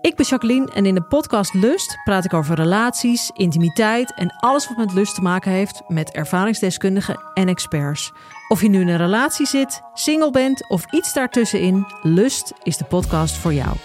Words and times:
Ik 0.00 0.16
ben 0.16 0.26
Jacqueline 0.26 0.72
en 0.72 0.86
in 0.86 0.94
de 0.94 1.02
podcast 1.02 1.54
Lust 1.54 1.98
praat 2.04 2.24
ik 2.24 2.34
over 2.34 2.56
relaties, 2.56 3.30
intimiteit 3.34 4.14
en 4.14 4.36
alles 4.36 4.68
wat 4.68 4.76
met 4.76 4.92
lust 4.92 5.14
te 5.14 5.20
maken 5.20 5.50
heeft 5.50 5.82
met 5.88 6.10
ervaringsdeskundigen 6.10 7.20
en 7.34 7.48
experts. 7.48 8.12
Of 8.48 8.62
je 8.62 8.68
nu 8.68 8.80
in 8.80 8.88
een 8.88 8.96
relatie 8.96 9.46
zit, 9.46 9.80
single 9.94 10.30
bent 10.30 10.68
of 10.68 10.92
iets 10.92 11.12
daartussenin, 11.12 11.86
Lust 12.02 12.52
is 12.62 12.76
de 12.76 12.84
podcast 12.84 13.36
voor 13.36 13.52
jou. 13.52 13.76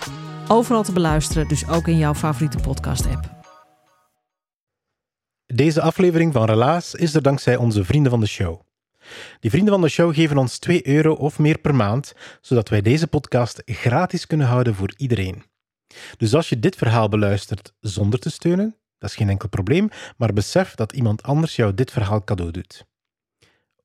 Overal 0.47 0.84
te 0.84 0.92
beluisteren, 0.92 1.48
dus 1.48 1.68
ook 1.68 1.88
in 1.88 1.98
jouw 1.98 2.14
favoriete 2.14 2.58
podcast-app. 2.58 3.30
Deze 5.46 5.82
aflevering 5.82 6.34
van 6.34 6.46
Relaas 6.46 6.96
is 6.96 7.16
er 7.16 7.22
dankzij 7.22 7.56
onze 7.56 7.84
vrienden 7.84 8.12
van 8.12 8.20
de 8.20 8.28
show. 8.28 8.62
Die 9.40 9.52
vrienden 9.52 9.74
van 9.74 9.82
de 9.82 9.90
show 9.90 10.14
geven 10.14 10.38
ons 10.38 10.60
2 10.60 10.88
euro 10.88 11.14
of 11.14 11.40
meer 11.40 11.58
per 11.58 11.76
maand, 11.76 12.14
zodat 12.42 12.70
wij 12.70 12.82
deze 12.82 13.08
podcast 13.08 13.62
gratis 13.66 14.28
kunnen 14.28 14.48
houden 14.48 14.76
voor 14.76 14.94
iedereen. 14.98 15.52
Dus 16.18 16.34
als 16.34 16.50
je 16.50 16.60
dit 16.60 16.75
verhaal 16.75 17.10
beluistert 17.10 17.74
zonder 17.79 18.20
te 18.20 18.29
steunen, 18.29 18.75
dat 18.97 19.10
is 19.10 19.15
geen 19.15 19.29
enkel 19.29 19.50
probleem, 19.50 19.89
maar 20.18 20.33
besef 20.33 20.75
dat 20.75 20.92
iemand 20.92 21.24
anders 21.24 21.56
jou 21.56 21.74
dit 21.74 21.92
verhaal 21.92 22.24
cadeau 22.24 22.52
doet. 22.52 22.86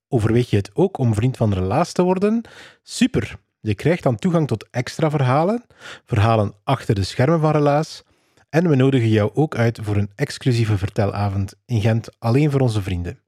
Overweeg 0.09 0.51
je 0.51 0.57
het 0.57 0.71
ook 0.75 0.99
om 0.99 1.15
vriend 1.15 1.37
van 1.37 1.53
Relaas 1.53 1.93
te 1.93 2.03
worden? 2.03 2.43
Super! 2.83 3.39
Je 3.61 3.75
krijgt 3.75 4.03
dan 4.03 4.17
toegang 4.17 4.47
tot 4.47 4.67
extra 4.71 5.11
verhalen, 5.11 5.65
verhalen 6.05 6.55
achter 6.65 6.95
de 6.95 7.03
schermen 7.03 7.41
van 7.41 7.51
Relaas, 7.51 8.03
en 8.49 8.69
we 8.69 8.77
nodigen 8.77 9.09
jou 9.09 9.31
ook 9.35 9.57
uit 9.57 9.79
voor 9.83 9.97
een 9.97 10.11
exclusieve 10.15 10.79
vertelavond 10.79 11.55
in 11.65 11.81
Gent 11.81 12.09
alleen 12.19 12.51
voor 12.51 12.61
onze 12.61 12.83
vrienden. 12.83 13.21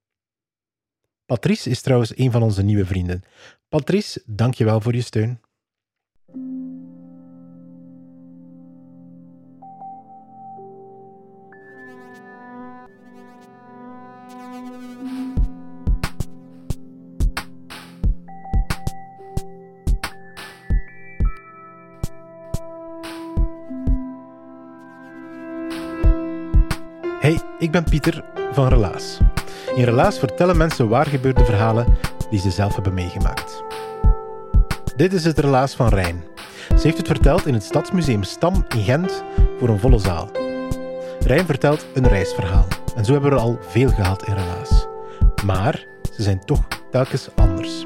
Patrice 1.26 1.70
is 1.70 1.80
trouwens 1.80 2.18
een 2.18 2.30
van 2.30 2.42
onze 2.42 2.62
nieuwe 2.62 2.86
vrienden. 2.86 3.22
Patrice, 3.68 4.22
dank 4.26 4.54
je 4.54 4.64
wel 4.64 4.80
voor 4.80 4.94
je 4.94 5.02
steun. 5.02 5.40
Hey, 27.20 27.40
ik 27.58 27.70
ben 27.70 27.84
Pieter 27.84 28.24
van 28.52 28.68
Relaas. 28.68 29.18
In 29.74 29.84
Relaas 29.84 30.18
vertellen 30.18 30.56
mensen 30.56 30.88
waar 30.88 31.06
gebeurde 31.06 31.44
verhalen 31.44 31.86
die 32.30 32.40
ze 32.40 32.50
zelf 32.50 32.74
hebben 32.74 32.94
meegemaakt. 32.94 33.62
Dit 34.96 35.12
is 35.12 35.24
het 35.24 35.38
Relaas 35.38 35.74
van 35.74 35.88
Rijn. 35.88 36.24
Ze 36.68 36.80
heeft 36.82 36.96
het 36.96 37.06
verteld 37.06 37.46
in 37.46 37.54
het 37.54 37.62
Stadsmuseum 37.62 38.22
Stam 38.22 38.64
in 38.68 38.82
Gent 38.82 39.24
voor 39.58 39.68
een 39.68 39.78
volle 39.78 39.98
zaal. 39.98 40.30
Rijn 41.20 41.46
vertelt 41.46 41.86
een 41.94 42.08
reisverhaal 42.08 42.66
en 42.96 43.04
zo 43.04 43.12
hebben 43.12 43.30
we 43.30 43.36
er 43.36 43.42
al 43.42 43.58
veel 43.60 43.88
gehad 43.88 44.26
in 44.26 44.34
Relaas. 44.34 44.86
Maar 45.44 45.86
ze 46.12 46.22
zijn 46.22 46.44
toch 46.44 46.62
telkens 46.90 47.28
anders. 47.36 47.84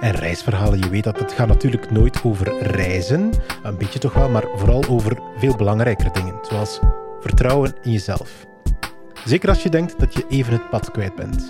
En 0.00 0.12
reisverhalen, 0.12 0.78
je 0.78 0.88
weet 0.88 1.04
dat 1.04 1.18
het 1.18 1.32
gaat 1.32 1.48
natuurlijk 1.48 1.90
nooit 1.90 2.20
over 2.24 2.62
reizen, 2.62 3.30
een 3.62 3.78
beetje 3.78 3.98
toch 3.98 4.12
wel, 4.12 4.28
maar 4.28 4.44
vooral 4.54 4.84
over 4.88 5.18
veel 5.36 5.56
belangrijkere 5.56 6.10
dingen, 6.10 6.38
zoals 6.42 6.80
vertrouwen 7.20 7.74
in 7.82 7.92
jezelf. 7.92 8.52
Zeker 9.24 9.48
als 9.48 9.62
je 9.62 9.70
denkt 9.70 10.00
dat 10.00 10.14
je 10.14 10.26
even 10.28 10.52
het 10.52 10.70
pad 10.70 10.90
kwijt 10.90 11.14
bent. 11.14 11.46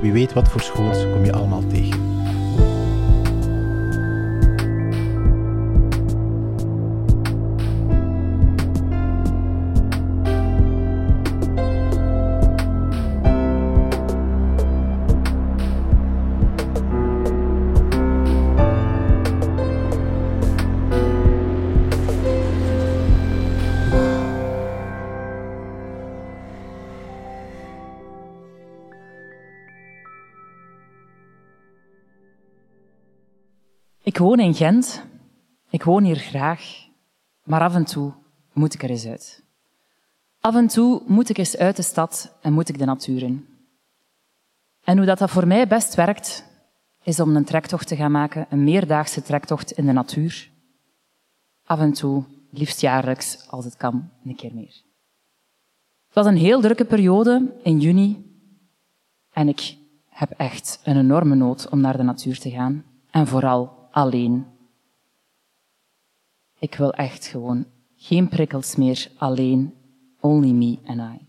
Wie 0.00 0.12
weet 0.12 0.32
wat 0.32 0.48
voor 0.48 0.60
schoons 0.60 1.02
kom 1.02 1.24
je 1.24 1.32
allemaal 1.32 1.66
tegen. 1.66 2.29
Woon 34.20 34.40
in 34.40 34.54
Gent. 34.54 35.02
Ik 35.70 35.82
woon 35.82 36.04
hier 36.04 36.16
graag. 36.16 36.88
Maar 37.44 37.60
af 37.60 37.74
en 37.74 37.84
toe 37.84 38.12
moet 38.52 38.74
ik 38.74 38.82
er 38.82 38.90
eens 38.90 39.06
uit. 39.06 39.42
Af 40.40 40.54
en 40.54 40.66
toe 40.66 41.02
moet 41.06 41.28
ik 41.28 41.38
eens 41.38 41.56
uit 41.56 41.76
de 41.76 41.82
stad 41.82 42.32
en 42.40 42.52
moet 42.52 42.68
ik 42.68 42.78
de 42.78 42.84
natuur 42.84 43.22
in. 43.22 43.46
En 44.84 44.96
hoe 44.96 45.06
dat, 45.06 45.18
dat 45.18 45.30
voor 45.30 45.46
mij 45.46 45.66
best 45.66 45.94
werkt, 45.94 46.44
is 47.02 47.20
om 47.20 47.36
een 47.36 47.44
trektocht 47.44 47.86
te 47.86 47.96
gaan 47.96 48.10
maken, 48.10 48.46
een 48.50 48.64
meerdaagse 48.64 49.22
trektocht 49.22 49.72
in 49.72 49.86
de 49.86 49.92
natuur. 49.92 50.50
Af 51.64 51.78
en 51.78 51.92
toe, 51.92 52.24
liefst 52.50 52.80
jaarlijks, 52.80 53.48
als 53.48 53.64
het 53.64 53.76
kan, 53.76 54.10
een 54.24 54.36
keer 54.36 54.54
meer. 54.54 54.82
Het 56.06 56.14
was 56.14 56.26
een 56.26 56.36
heel 56.36 56.60
drukke 56.60 56.84
periode 56.84 57.52
in 57.62 57.80
juni 57.80 58.24
en 59.32 59.48
ik 59.48 59.76
heb 60.08 60.30
echt 60.30 60.80
een 60.84 60.96
enorme 60.96 61.34
nood 61.34 61.68
om 61.68 61.80
naar 61.80 61.96
de 61.96 62.02
natuur 62.02 62.38
te 62.38 62.50
gaan. 62.50 62.84
En 63.10 63.26
vooral 63.26 63.79
alleen. 63.90 64.46
Ik 66.58 66.74
wil 66.74 66.92
echt 66.92 67.26
gewoon 67.26 67.66
geen 67.96 68.28
prikkels 68.28 68.76
meer, 68.76 69.10
alleen. 69.16 69.74
Only 70.20 70.50
me 70.50 70.78
and 70.84 70.98
I. 70.98 71.26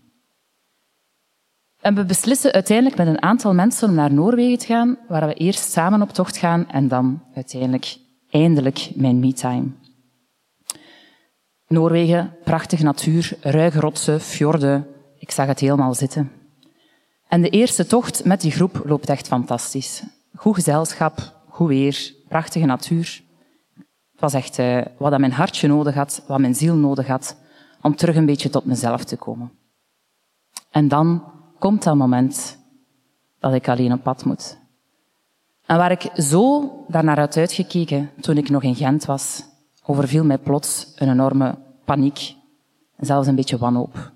En 1.80 1.94
we 1.94 2.04
beslissen 2.04 2.52
uiteindelijk 2.52 2.96
met 2.96 3.06
een 3.06 3.22
aantal 3.22 3.54
mensen 3.54 3.88
om 3.88 3.94
naar 3.94 4.12
Noorwegen 4.12 4.58
te 4.58 4.66
gaan, 4.66 4.98
waar 5.08 5.26
we 5.26 5.34
eerst 5.34 5.70
samen 5.70 6.02
op 6.02 6.10
tocht 6.10 6.36
gaan 6.36 6.68
en 6.68 6.88
dan 6.88 7.22
uiteindelijk 7.34 7.96
eindelijk 8.30 8.90
mijn 8.94 9.20
me-time. 9.20 9.66
Noorwegen, 11.66 12.36
prachtige 12.44 12.82
natuur, 12.82 13.36
ruige 13.40 13.80
rotsen, 13.80 14.20
fjorden. 14.20 14.86
Ik 15.18 15.30
zag 15.30 15.46
het 15.46 15.60
helemaal 15.60 15.94
zitten. 15.94 16.30
En 17.28 17.42
de 17.42 17.48
eerste 17.48 17.86
tocht 17.86 18.24
met 18.24 18.40
die 18.40 18.50
groep 18.50 18.82
loopt 18.84 19.08
echt 19.08 19.26
fantastisch. 19.26 20.02
Goed 20.34 20.54
gezelschap, 20.54 21.34
goed 21.48 21.68
weer, 21.68 22.14
prachtige 22.32 22.66
natuur. 22.66 23.22
Het 24.12 24.20
was 24.20 24.34
echt 24.34 24.58
uh, 24.58 24.82
wat 24.96 25.18
mijn 25.18 25.32
hartje 25.32 25.68
nodig 25.68 25.94
had, 25.94 26.22
wat 26.26 26.38
mijn 26.38 26.54
ziel 26.54 26.74
nodig 26.74 27.06
had, 27.06 27.36
om 27.82 27.96
terug 27.96 28.16
een 28.16 28.26
beetje 28.26 28.50
tot 28.50 28.64
mezelf 28.64 29.04
te 29.04 29.16
komen. 29.16 29.50
En 30.70 30.88
dan 30.88 31.24
komt 31.58 31.82
dat 31.82 31.96
moment 31.96 32.58
dat 33.38 33.54
ik 33.54 33.68
alleen 33.68 33.92
op 33.92 34.02
pad 34.02 34.24
moet. 34.24 34.58
En 35.66 35.76
waar 35.76 35.90
ik 35.90 36.10
zo 36.16 36.70
daarnaar 36.88 37.18
had 37.18 37.36
uitgekeken 37.36 38.10
toen 38.20 38.36
ik 38.36 38.48
nog 38.48 38.62
in 38.62 38.74
Gent 38.74 39.04
was, 39.04 39.44
overviel 39.82 40.24
mij 40.24 40.38
plots 40.38 40.92
een 40.96 41.10
enorme 41.10 41.58
paniek 41.84 42.34
en 42.96 43.06
zelfs 43.06 43.26
een 43.26 43.34
beetje 43.34 43.58
wanhoop. 43.58 44.12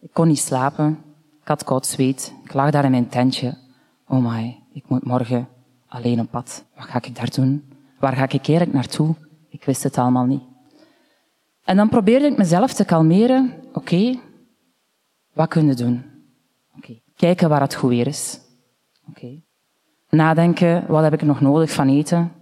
Ik 0.00 0.12
kon 0.12 0.28
niet 0.28 0.38
slapen, 0.38 0.98
ik 1.40 1.48
had 1.48 1.64
koud 1.64 1.86
zweet, 1.86 2.34
ik 2.44 2.52
lag 2.52 2.70
daar 2.70 2.84
in 2.84 2.90
mijn 2.90 3.08
tentje. 3.08 3.58
Oh 4.08 4.32
my, 4.32 4.62
ik 4.72 4.84
moet 4.88 5.04
morgen 5.04 5.48
alleen 5.92 6.20
op 6.20 6.30
pad. 6.30 6.64
Wat 6.76 6.84
ga 6.84 7.02
ik 7.02 7.16
daar 7.16 7.30
doen? 7.30 7.72
Waar 7.98 8.16
ga 8.16 8.24
ik 8.24 8.32
eigenlijk 8.32 8.72
naartoe? 8.72 9.14
Ik 9.48 9.64
wist 9.64 9.82
het 9.82 9.98
allemaal 9.98 10.24
niet. 10.24 10.42
En 11.64 11.76
dan 11.76 11.88
probeerde 11.88 12.26
ik 12.26 12.36
mezelf 12.36 12.72
te 12.72 12.84
kalmeren. 12.84 13.52
Oké, 13.72 14.18
wat 15.32 15.48
kunnen 15.48 15.76
we 15.76 15.82
doen? 15.82 16.04
Oké, 16.76 17.00
kijken 17.16 17.48
waar 17.48 17.60
het 17.60 17.74
goed 17.74 17.90
weer 17.90 18.06
is. 18.06 18.40
Oké. 19.08 19.42
Nadenken, 20.08 20.84
wat 20.88 21.02
heb 21.02 21.12
ik 21.12 21.22
nog 21.22 21.40
nodig 21.40 21.72
van 21.72 21.88
eten? 21.88 22.32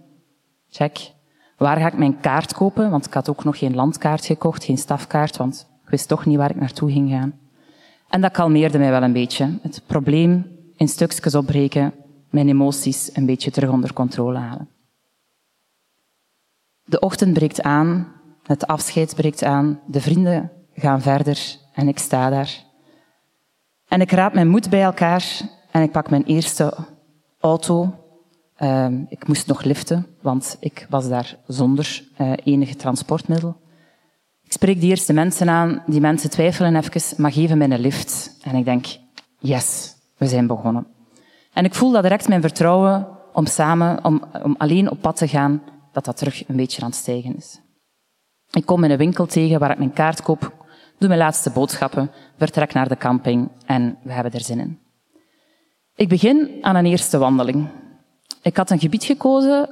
Check. 0.69 1.11
Waar 1.57 1.77
ga 1.77 1.87
ik 1.87 1.97
mijn 1.97 2.19
kaart 2.19 2.53
kopen? 2.53 2.89
Want 2.89 3.05
ik 3.05 3.13
had 3.13 3.29
ook 3.29 3.43
nog 3.43 3.57
geen 3.57 3.75
landkaart 3.75 4.25
gekocht, 4.25 4.63
geen 4.63 4.77
stafkaart, 4.77 5.37
want 5.37 5.69
ik 5.83 5.89
wist 5.89 6.07
toch 6.07 6.25
niet 6.25 6.37
waar 6.37 6.49
ik 6.49 6.59
naartoe 6.59 6.91
ging 6.91 7.09
gaan. 7.09 7.39
En 8.09 8.21
dat 8.21 8.31
kalmeerde 8.31 8.77
mij 8.77 8.91
wel 8.91 9.03
een 9.03 9.13
beetje. 9.13 9.59
Het 9.61 9.83
probleem 9.87 10.59
in 10.75 10.87
stukjes 10.87 11.35
opbreken, 11.35 11.93
mijn 12.31 12.49
emoties 12.49 13.09
een 13.13 13.25
beetje 13.25 13.51
terug 13.51 13.69
onder 13.69 13.93
controle 13.93 14.37
halen. 14.37 14.69
De 16.83 16.99
ochtend 16.99 17.33
breekt 17.33 17.61
aan, 17.61 18.07
het 18.43 18.67
afscheid 18.67 19.15
breekt 19.15 19.43
aan, 19.43 19.79
de 19.87 20.01
vrienden 20.01 20.51
gaan 20.73 21.01
verder 21.01 21.57
en 21.73 21.87
ik 21.87 21.99
sta 21.99 22.29
daar. 22.29 22.63
En 23.87 24.01
ik 24.01 24.11
raap 24.11 24.33
mijn 24.33 24.49
moed 24.49 24.69
bij 24.69 24.81
elkaar 24.81 25.41
en 25.71 25.81
ik 25.81 25.91
pak 25.91 26.09
mijn 26.09 26.23
eerste 26.23 26.77
auto. 27.39 27.95
Uh, 28.59 28.87
ik 29.09 29.27
moest 29.27 29.47
nog 29.47 29.63
liften, 29.63 30.07
want 30.21 30.57
ik 30.59 30.87
was 30.89 31.09
daar 31.09 31.37
zonder 31.47 32.03
uh, 32.21 32.33
enige 32.43 32.75
transportmiddel. 32.75 33.55
Ik 34.43 34.51
spreek 34.51 34.79
die 34.79 34.89
eerste 34.89 35.13
mensen 35.13 35.49
aan, 35.49 35.83
die 35.87 36.01
mensen 36.01 36.29
twijfelen 36.29 36.75
even, 36.75 37.21
maar 37.21 37.31
geven 37.31 37.57
mij 37.57 37.69
een 37.69 37.79
lift. 37.79 38.37
En 38.41 38.55
ik 38.55 38.65
denk, 38.65 38.85
yes, 39.39 39.95
we 40.17 40.27
zijn 40.27 40.47
begonnen. 40.47 40.87
En 41.53 41.65
ik 41.65 41.73
voel 41.73 41.91
dat 41.91 42.01
direct 42.01 42.27
mijn 42.27 42.41
vertrouwen 42.41 43.07
om 43.33 43.45
samen, 43.45 44.03
om, 44.03 44.23
om 44.43 44.55
alleen 44.57 44.91
op 44.91 45.01
pad 45.01 45.15
te 45.15 45.27
gaan, 45.27 45.61
dat 45.91 46.05
dat 46.05 46.17
terug 46.17 46.47
een 46.47 46.55
beetje 46.55 46.81
aan 46.81 46.89
het 46.89 46.97
stijgen 46.97 47.35
is. 47.35 47.59
Ik 48.51 48.65
kom 48.65 48.83
in 48.83 48.91
een 48.91 48.97
winkel 48.97 49.25
tegen 49.25 49.59
waar 49.59 49.71
ik 49.71 49.77
mijn 49.77 49.93
kaart 49.93 50.21
koop, 50.21 50.53
doe 50.97 51.07
mijn 51.07 51.19
laatste 51.19 51.49
boodschappen, 51.49 52.11
vertrek 52.37 52.73
naar 52.73 52.87
de 52.87 52.97
camping 52.97 53.49
en 53.65 53.97
we 54.03 54.11
hebben 54.11 54.33
er 54.33 54.41
zin 54.41 54.59
in. 54.59 54.79
Ik 55.95 56.09
begin 56.09 56.57
aan 56.61 56.75
een 56.75 56.85
eerste 56.85 57.17
wandeling. 57.17 57.67
Ik 58.41 58.57
had 58.57 58.69
een 58.69 58.79
gebied 58.79 59.03
gekozen 59.03 59.69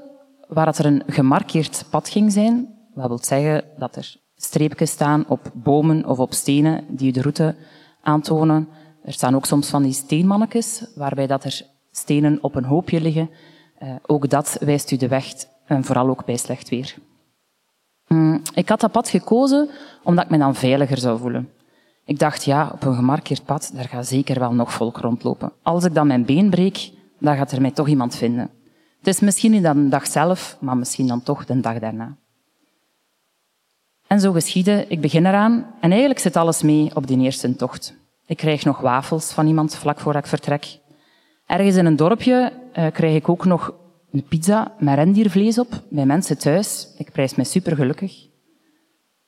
waar 0.48 0.68
er 0.68 0.86
een 0.86 1.04
gemarkeerd 1.08 1.86
pad 1.90 2.10
ging 2.10 2.32
zijn. 2.32 2.78
Dat 2.94 3.08
wil 3.08 3.20
zeggen 3.22 3.64
dat 3.78 3.96
er 3.96 4.16
streepjes 4.36 4.92
staan 4.92 5.26
op 5.28 5.52
bomen 5.54 6.06
of 6.06 6.20
op 6.20 6.34
stenen 6.34 6.86
die 6.88 7.12
de 7.12 7.22
route 7.22 7.56
aantonen. 8.02 8.68
Er 9.04 9.14
staan 9.14 9.36
ook 9.36 9.46
soms 9.46 9.70
van 9.70 9.84
die 9.84 9.94
steenmannetjes, 9.94 10.86
waarbij 10.96 11.28
dat 11.28 11.44
er 11.44 11.62
stenen 11.92 12.38
op 12.42 12.56
een 12.56 12.66
hoopje 12.66 13.02
liggen. 13.02 13.30
Uh, 13.84 13.96
ook 14.06 14.30
dat 14.30 14.58
wijst 14.60 14.92
u 14.92 14.98
de 14.98 15.08
weg, 15.08 15.34
en 15.66 15.84
vooral 15.84 16.10
ook 16.10 16.26
bij 16.26 16.38
slecht 16.38 16.70
weer. 16.70 16.96
Mm, 18.08 18.42
ik 18.54 18.70
had 18.70 18.80
dat 18.80 18.92
pad 18.92 19.10
gekozen 19.10 19.70
omdat 20.04 20.24
ik 20.24 20.30
me 20.30 20.38
dan 20.38 20.56
veiliger 20.56 20.98
zou 20.98 21.20
voelen. 21.20 21.50
Ik 22.06 22.20
dacht, 22.20 22.44
ja, 22.44 22.70
op 22.74 22.84
een 22.84 22.96
gemarkeerd 22.96 23.46
pad, 23.46 23.72
daar 23.74 23.88
gaat 23.88 24.08
zeker 24.08 24.40
wel 24.40 24.54
nog 24.54 24.74
volk 24.74 24.98
rondlopen. 24.98 25.52
Als 25.62 25.84
ik 25.84 25.94
dan 25.94 26.08
mijn 26.08 26.26
been 26.26 26.50
breek, 26.50 26.92
dan 27.20 27.36
gaat 27.36 27.52
er 27.52 27.62
mij 27.62 27.72
toch 27.72 27.88
iemand 27.88 28.16
vinden. 28.16 28.50
Het 28.98 29.08
is 29.08 29.20
misschien 29.20 29.52
niet 29.52 29.64
de 29.64 29.88
dag 29.88 30.08
zelf, 30.08 30.58
maar 30.60 30.78
misschien 30.78 31.08
dan 31.08 31.24
toch 31.24 31.46
de 31.46 31.60
dag 31.60 31.80
daarna. 31.80 32.18
En 34.08 34.20
zo 34.20 34.32
geschiedde, 34.32 34.86
ik 34.88 35.02
begin 35.02 35.26
eraan 35.26 35.66
en 35.80 35.90
eigenlijk 35.90 36.20
zit 36.20 36.36
alles 36.36 36.62
mee 36.62 36.96
op 36.96 37.08
die 37.08 37.20
eerste 37.20 37.56
tocht. 37.56 37.99
Ik 38.30 38.38
krijg 38.38 38.66
nog 38.66 38.80
wafels 38.80 39.32
van 39.32 39.48
iemand 39.48 39.76
vlak 39.76 40.00
voordat 40.00 40.22
ik 40.24 40.30
vertrek. 40.30 40.80
Ergens 41.46 41.76
in 41.76 41.86
een 41.86 41.96
dorpje 41.96 42.54
uh, 42.78 42.88
krijg 42.92 43.16
ik 43.16 43.30
ook 43.30 43.46
nog 43.46 43.74
een 44.12 44.24
pizza 44.24 44.72
met 44.80 44.96
rendiervlees 44.96 45.60
op, 45.60 45.82
bij 45.90 46.06
mensen 46.06 46.38
thuis. 46.38 46.94
Ik 46.98 47.12
prijs 47.12 47.36
me 47.36 47.44
super 47.44 47.76
gelukkig. 47.76 48.28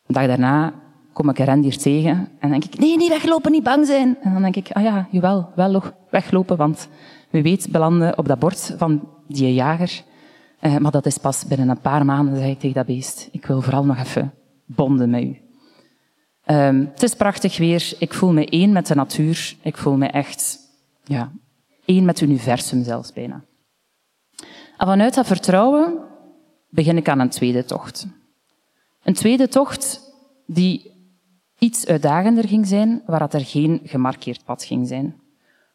Een 0.07 0.13
dag 0.13 0.27
daarna 0.27 0.73
kom 1.13 1.29
ik 1.29 1.39
een 1.39 1.45
rendier 1.45 1.77
tegen 1.77 2.29
en 2.39 2.49
denk 2.49 2.63
ik, 2.63 2.79
nee, 2.79 2.97
niet 2.97 3.09
weglopen, 3.09 3.51
niet 3.51 3.63
bang 3.63 3.85
zijn. 3.85 4.17
En 4.21 4.33
dan 4.33 4.41
denk 4.41 4.55
ik, 4.55 4.71
ah 4.71 4.83
ja, 4.83 5.07
jawel, 5.11 5.49
wel 5.55 5.71
nog 5.71 5.93
weglopen, 6.09 6.57
want 6.57 6.89
wie 7.29 7.43
weet 7.43 7.71
belanden 7.71 8.17
op 8.17 8.27
dat 8.27 8.39
bord 8.39 8.73
van 8.77 9.07
die 9.27 9.53
jager. 9.53 10.03
Uh, 10.61 10.77
maar 10.77 10.91
dat 10.91 11.05
is 11.05 11.17
pas 11.17 11.45
binnen 11.45 11.69
een 11.69 11.81
paar 11.81 12.05
maanden, 12.05 12.37
zeg 12.37 12.47
ik 12.47 12.59
tegen 12.59 12.75
dat 12.75 12.85
beest. 12.85 13.29
Ik 13.31 13.45
wil 13.45 13.61
vooral 13.61 13.85
nog 13.85 13.97
even 13.97 14.33
bonden 14.65 15.09
met 15.09 15.23
u. 15.23 15.50
Um, 16.45 16.89
het 16.93 17.03
is 17.03 17.15
prachtig 17.15 17.57
weer. 17.57 17.93
Ik 17.99 18.13
voel 18.13 18.31
me 18.31 18.45
één 18.45 18.71
met 18.71 18.87
de 18.87 18.95
natuur. 18.95 19.55
Ik 19.61 19.77
voel 19.77 19.97
me 19.97 20.07
echt, 20.07 20.59
ja, 21.03 21.31
één 21.85 22.05
met 22.05 22.19
het 22.19 22.29
universum 22.29 22.83
zelfs 22.83 23.13
bijna. 23.13 23.43
En 24.77 24.87
vanuit 24.87 25.13
dat 25.13 25.27
vertrouwen 25.27 25.99
begin 26.69 26.97
ik 26.97 27.09
aan 27.09 27.19
een 27.19 27.29
tweede 27.29 27.65
tocht. 27.65 28.07
Een 29.03 29.13
tweede 29.13 29.47
tocht 29.47 30.13
die 30.45 30.91
iets 31.59 31.87
uitdagender 31.87 32.47
ging 32.47 32.67
zijn, 32.67 33.03
waar 33.05 33.33
er 33.33 33.45
geen 33.45 33.81
gemarkeerd 33.83 34.43
pad 34.43 34.63
ging 34.63 34.87
zijn. 34.87 35.21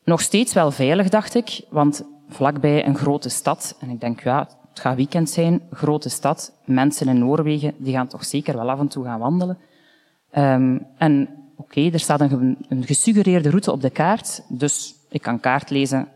Nog 0.05 0.21
steeds 0.21 0.53
wel 0.53 0.71
veilig, 0.71 1.09
dacht 1.09 1.35
ik, 1.35 1.61
want 1.71 2.05
vlakbij 2.29 2.87
een 2.87 2.97
grote 2.97 3.29
stad, 3.29 3.77
en 3.81 3.91
ik 3.91 4.01
denk, 4.01 4.23
ja, 4.23 4.49
het 4.69 4.81
gaat 4.81 4.97
weekend 4.97 5.31
zijn, 5.31 5.63
grote 5.71 6.09
stad, 6.09 6.53
mensen 6.65 7.09
in 7.09 7.19
Noorwegen, 7.19 7.75
die 7.79 7.93
gaan 7.93 8.07
toch 8.07 8.25
zeker 8.25 8.57
wel 8.57 8.71
af 8.71 8.79
en 8.79 8.89
toe 8.89 9.05
gaan 9.05 9.19
wandelen. 9.19 9.59
Um, 10.33 10.87
en 10.99 11.29
oké, 11.57 11.91
er 11.91 12.01
staat 12.01 12.21
een, 12.21 12.57
een 12.69 12.85
gesuggereerde 12.85 13.49
route 13.49 13.73
op 13.73 13.81
de 13.81 13.91
kaart, 13.91 14.43
dus 14.49 14.95
ik 15.09 15.23
kan 15.23 15.41
kaart 15.41 15.71
lezen, 15.71 16.09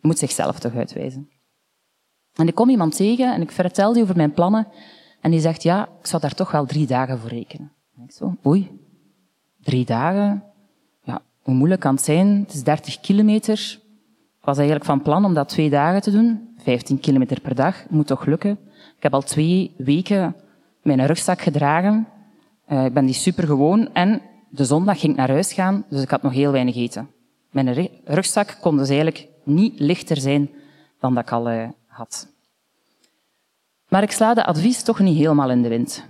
moet 0.00 0.18
zichzelf 0.18 0.58
toch 0.58 0.74
uitwijzen. 0.74 1.28
En 2.34 2.48
ik 2.48 2.54
kom 2.54 2.70
iemand 2.70 2.96
tegen 2.96 3.34
en 3.34 3.40
ik 3.40 3.50
vertel 3.50 3.92
die 3.92 4.02
over 4.02 4.16
mijn 4.16 4.32
plannen 4.32 4.68
en 5.20 5.30
die 5.30 5.40
zegt, 5.40 5.62
ja, 5.62 5.88
ik 6.00 6.06
zou 6.06 6.22
daar 6.22 6.34
toch 6.34 6.50
wel 6.50 6.66
drie 6.66 6.86
dagen 6.86 7.18
voor 7.18 7.28
rekenen. 7.28 7.72
En 7.96 8.02
ik 8.02 8.12
zo, 8.12 8.36
oei, 8.46 8.70
drie 9.60 9.84
dagen? 9.84 10.42
Ja, 11.02 11.22
hoe 11.42 11.54
moeilijk 11.54 11.80
kan 11.80 11.94
het 11.94 12.04
zijn? 12.04 12.28
Het 12.28 12.54
is 12.54 12.62
30 12.62 13.00
kilometer. 13.00 13.78
Ik 14.38 14.44
was 14.44 14.56
eigenlijk 14.56 14.86
van 14.86 15.02
plan 15.02 15.24
om 15.24 15.34
dat 15.34 15.48
twee 15.48 15.70
dagen 15.70 16.02
te 16.02 16.10
doen. 16.10 16.48
15 16.56 17.00
kilometer 17.00 17.40
per 17.40 17.54
dag, 17.54 17.88
moet 17.88 18.06
toch 18.06 18.26
lukken. 18.26 18.58
Ik 18.96 19.02
heb 19.02 19.14
al 19.14 19.22
twee 19.22 19.74
weken 19.76 20.36
mijn 20.82 21.06
rugzak 21.06 21.40
gedragen. 21.40 22.06
Uh, 22.72 22.84
ik 22.84 22.92
ben 22.92 23.06
die 23.06 23.14
super 23.14 23.46
gewoon. 23.46 23.92
En 23.92 24.22
de 24.50 24.64
zondag 24.64 25.00
ging 25.00 25.12
ik 25.12 25.18
naar 25.18 25.30
huis 25.30 25.52
gaan, 25.52 25.84
dus 25.88 26.02
ik 26.02 26.10
had 26.10 26.22
nog 26.22 26.32
heel 26.32 26.52
weinig 26.52 26.76
eten. 26.76 27.10
Mijn 27.50 27.88
rugzak 28.04 28.56
kon 28.60 28.76
dus 28.76 28.88
eigenlijk 28.88 29.28
niet 29.44 29.80
lichter 29.80 30.16
zijn 30.16 30.50
dan 31.00 31.14
dat 31.14 31.22
ik 31.22 31.32
al 31.32 31.50
uh, 31.50 31.68
had. 31.86 32.28
Maar 33.88 34.02
ik 34.02 34.10
sla 34.10 34.34
de 34.34 34.44
advies 34.44 34.82
toch 34.82 34.98
niet 34.98 35.16
helemaal 35.16 35.50
in 35.50 35.62
de 35.62 35.68
wind. 35.68 36.04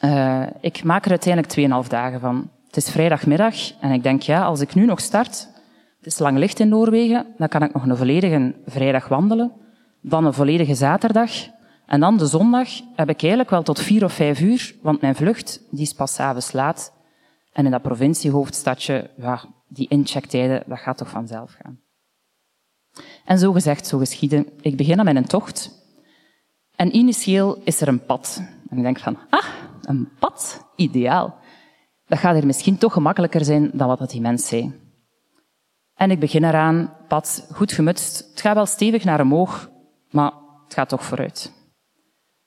Uh, 0.00 0.46
ik 0.60 0.84
maak 0.84 1.04
er 1.04 1.10
uiteindelijk 1.10 1.84
2,5 1.84 1.88
dagen 1.88 2.20
van. 2.20 2.50
Het 2.66 2.76
is 2.76 2.90
vrijdagmiddag 2.90 3.54
en 3.80 3.90
ik 3.90 4.02
denk, 4.02 4.22
ja, 4.22 4.44
als 4.44 4.60
ik 4.60 4.74
nu 4.74 4.84
nog 4.84 5.00
start, 5.00 5.48
het 5.98 6.06
is 6.06 6.18
lang 6.18 6.38
licht 6.38 6.60
in 6.60 6.68
Noorwegen, 6.68 7.26
dan 7.36 7.48
kan 7.48 7.62
ik 7.62 7.72
nog 7.72 7.86
een 7.86 7.96
volledige 7.96 8.54
vrijdag 8.66 9.08
wandelen, 9.08 9.52
dan 10.00 10.24
een 10.24 10.34
volledige 10.34 10.74
zaterdag, 10.74 11.30
en 11.86 12.00
dan 12.00 12.16
de 12.16 12.26
zondag 12.26 12.68
heb 12.96 13.08
ik 13.08 13.20
eigenlijk 13.20 13.50
wel 13.50 13.62
tot 13.62 13.80
vier 13.80 14.04
of 14.04 14.12
vijf 14.12 14.40
uur, 14.40 14.74
want 14.82 15.00
mijn 15.00 15.14
vlucht 15.14 15.60
die 15.70 15.80
is 15.80 15.92
pas 15.92 16.20
avonds 16.20 16.52
laat. 16.52 16.92
En 17.52 17.64
in 17.64 17.70
dat 17.70 17.82
provinciehoofdstadje, 17.82 19.10
ja, 19.16 19.44
die 19.68 19.88
inchecktijden, 19.88 20.62
dat 20.66 20.78
gaat 20.78 20.96
toch 20.96 21.08
vanzelf 21.08 21.56
gaan. 21.62 21.80
En 23.24 23.38
zo 23.38 23.52
gezegd, 23.52 23.86
zo 23.86 23.98
geschieden. 23.98 24.48
Ik 24.60 24.76
begin 24.76 24.98
aan 24.98 25.04
mijn 25.04 25.26
tocht. 25.26 25.82
En 26.76 26.96
initieel 26.96 27.60
is 27.64 27.80
er 27.80 27.88
een 27.88 28.04
pad. 28.04 28.42
En 28.68 28.76
ik 28.76 28.82
denk 28.82 28.98
van, 28.98 29.18
ah, 29.30 29.46
een 29.82 30.08
pad? 30.18 30.66
Ideaal. 30.76 31.38
Dat 32.06 32.18
gaat 32.18 32.36
er 32.36 32.46
misschien 32.46 32.78
toch 32.78 32.92
gemakkelijker 32.92 33.44
zijn 33.44 33.70
dan 33.72 33.88
wat 33.88 34.10
die 34.10 34.20
mens 34.20 34.48
zei. 34.48 34.82
En 35.94 36.10
ik 36.10 36.20
begin 36.20 36.44
eraan, 36.44 36.96
pad, 37.08 37.48
goed 37.52 37.72
gemutst. 37.72 38.30
Het 38.30 38.40
gaat 38.40 38.54
wel 38.54 38.66
stevig 38.66 39.04
naar 39.04 39.20
omhoog, 39.20 39.70
maar 40.10 40.32
het 40.64 40.74
gaat 40.74 40.88
toch 40.88 41.04
vooruit. 41.04 41.52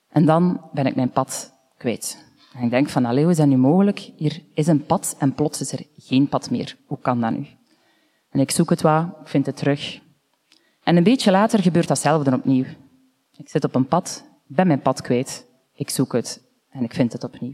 En 0.10 0.26
dan 0.26 0.70
ben 0.74 0.86
ik 0.86 0.96
mijn 0.96 1.12
pad 1.12 1.54
kwijt. 1.78 2.26
En 2.54 2.64
ik 2.64 2.70
denk 2.70 2.90
van, 2.90 3.06
allee, 3.06 3.24
hoe 3.24 3.32
is 3.32 3.38
dat 3.38 3.48
nu 3.48 3.58
mogelijk? 3.58 4.12
Hier 4.16 4.42
is 4.54 4.68
een 4.68 4.86
pad 4.86 5.16
en 5.20 5.34
plots 5.34 5.62
is 5.62 5.72
er 5.72 5.86
geen 5.96 6.28
pad 6.28 6.50
meer. 6.50 6.78
Hoe 6.86 7.00
kan 7.00 7.22
dat 7.22 7.32
nu? 7.32 7.48
En 8.30 8.40
ik 8.40 8.52
zoek 8.52 8.70
het 8.70 8.82
wat, 8.82 9.06
ik 9.22 9.28
vind 9.28 9.46
het 9.46 9.58
terug. 9.58 10.02
En 10.84 10.98
een 10.98 11.04
beetje 11.04 11.32
later 11.32 11.62
gebeurt 11.62 11.88
datzelfde 11.88 12.36
opnieuw. 12.36 12.66
Ik 13.38 13.50
zit 13.50 13.64
op 13.64 13.76
een 13.76 13.88
pad, 13.88 14.26
ben 14.46 14.68
mijn 14.68 14.82
pad 14.82 15.02
kwijt. 15.02 15.48
Ik 15.74 15.90
zoek 15.90 16.14
het 16.14 16.42
en 16.70 16.84
ik 16.84 16.94
vind 16.94 17.14
het 17.14 17.24
opnieuw. 17.24 17.54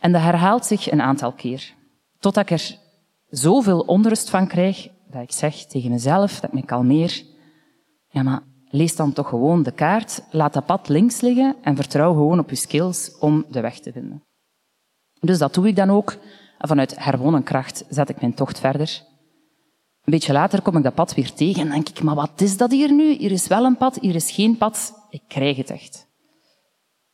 En 0.00 0.12
dat 0.12 0.22
herhaalt 0.22 0.64
zich 0.64 0.90
een 0.90 1.00
aantal 1.00 1.32
keer. 1.32 1.74
Totdat 2.18 2.50
ik 2.50 2.50
er 2.50 2.78
zoveel 3.28 3.80
onrust 3.80 4.30
van 4.30 4.46
krijg, 4.46 4.88
dat 5.10 5.22
ik 5.22 5.32
zeg 5.32 5.64
tegen 5.64 5.90
mezelf, 5.90 6.40
dat 6.40 6.50
ik 6.50 6.52
me 6.52 6.64
kalmeer. 6.64 7.22
Ja, 8.08 8.22
maar 8.22 8.42
lees 8.70 8.96
dan 8.96 9.12
toch 9.12 9.28
gewoon 9.28 9.62
de 9.62 9.72
kaart, 9.72 10.22
laat 10.30 10.52
dat 10.52 10.66
pad 10.66 10.88
links 10.88 11.20
liggen 11.20 11.56
en 11.62 11.76
vertrouw 11.76 12.12
gewoon 12.12 12.38
op 12.38 12.50
je 12.50 12.56
skills 12.56 13.18
om 13.18 13.44
de 13.50 13.60
weg 13.60 13.78
te 13.78 13.92
vinden. 13.92 14.22
Dus 15.20 15.38
dat 15.38 15.54
doe 15.54 15.68
ik 15.68 15.76
dan 15.76 15.90
ook. 15.90 16.16
Vanuit 16.58 17.04
herwonnen 17.04 17.42
kracht 17.42 17.84
zet 17.88 18.08
ik 18.08 18.20
mijn 18.20 18.34
tocht 18.34 18.60
verder. 18.60 19.02
Een 20.04 20.12
beetje 20.12 20.32
later 20.32 20.62
kom 20.62 20.76
ik 20.76 20.82
dat 20.82 20.94
pad 20.94 21.14
weer 21.14 21.32
tegen 21.32 21.62
en 21.62 21.70
denk 21.70 21.88
ik, 21.88 22.02
maar 22.02 22.14
wat 22.14 22.40
is 22.40 22.56
dat 22.56 22.70
hier 22.70 22.92
nu? 22.92 23.12
Hier 23.12 23.30
is 23.30 23.46
wel 23.46 23.64
een 23.64 23.76
pad, 23.76 23.98
hier 24.00 24.14
is 24.14 24.30
geen 24.30 24.56
pad. 24.56 24.92
Ik 25.10 25.22
krijg 25.28 25.56
het 25.56 25.70
echt. 25.70 26.06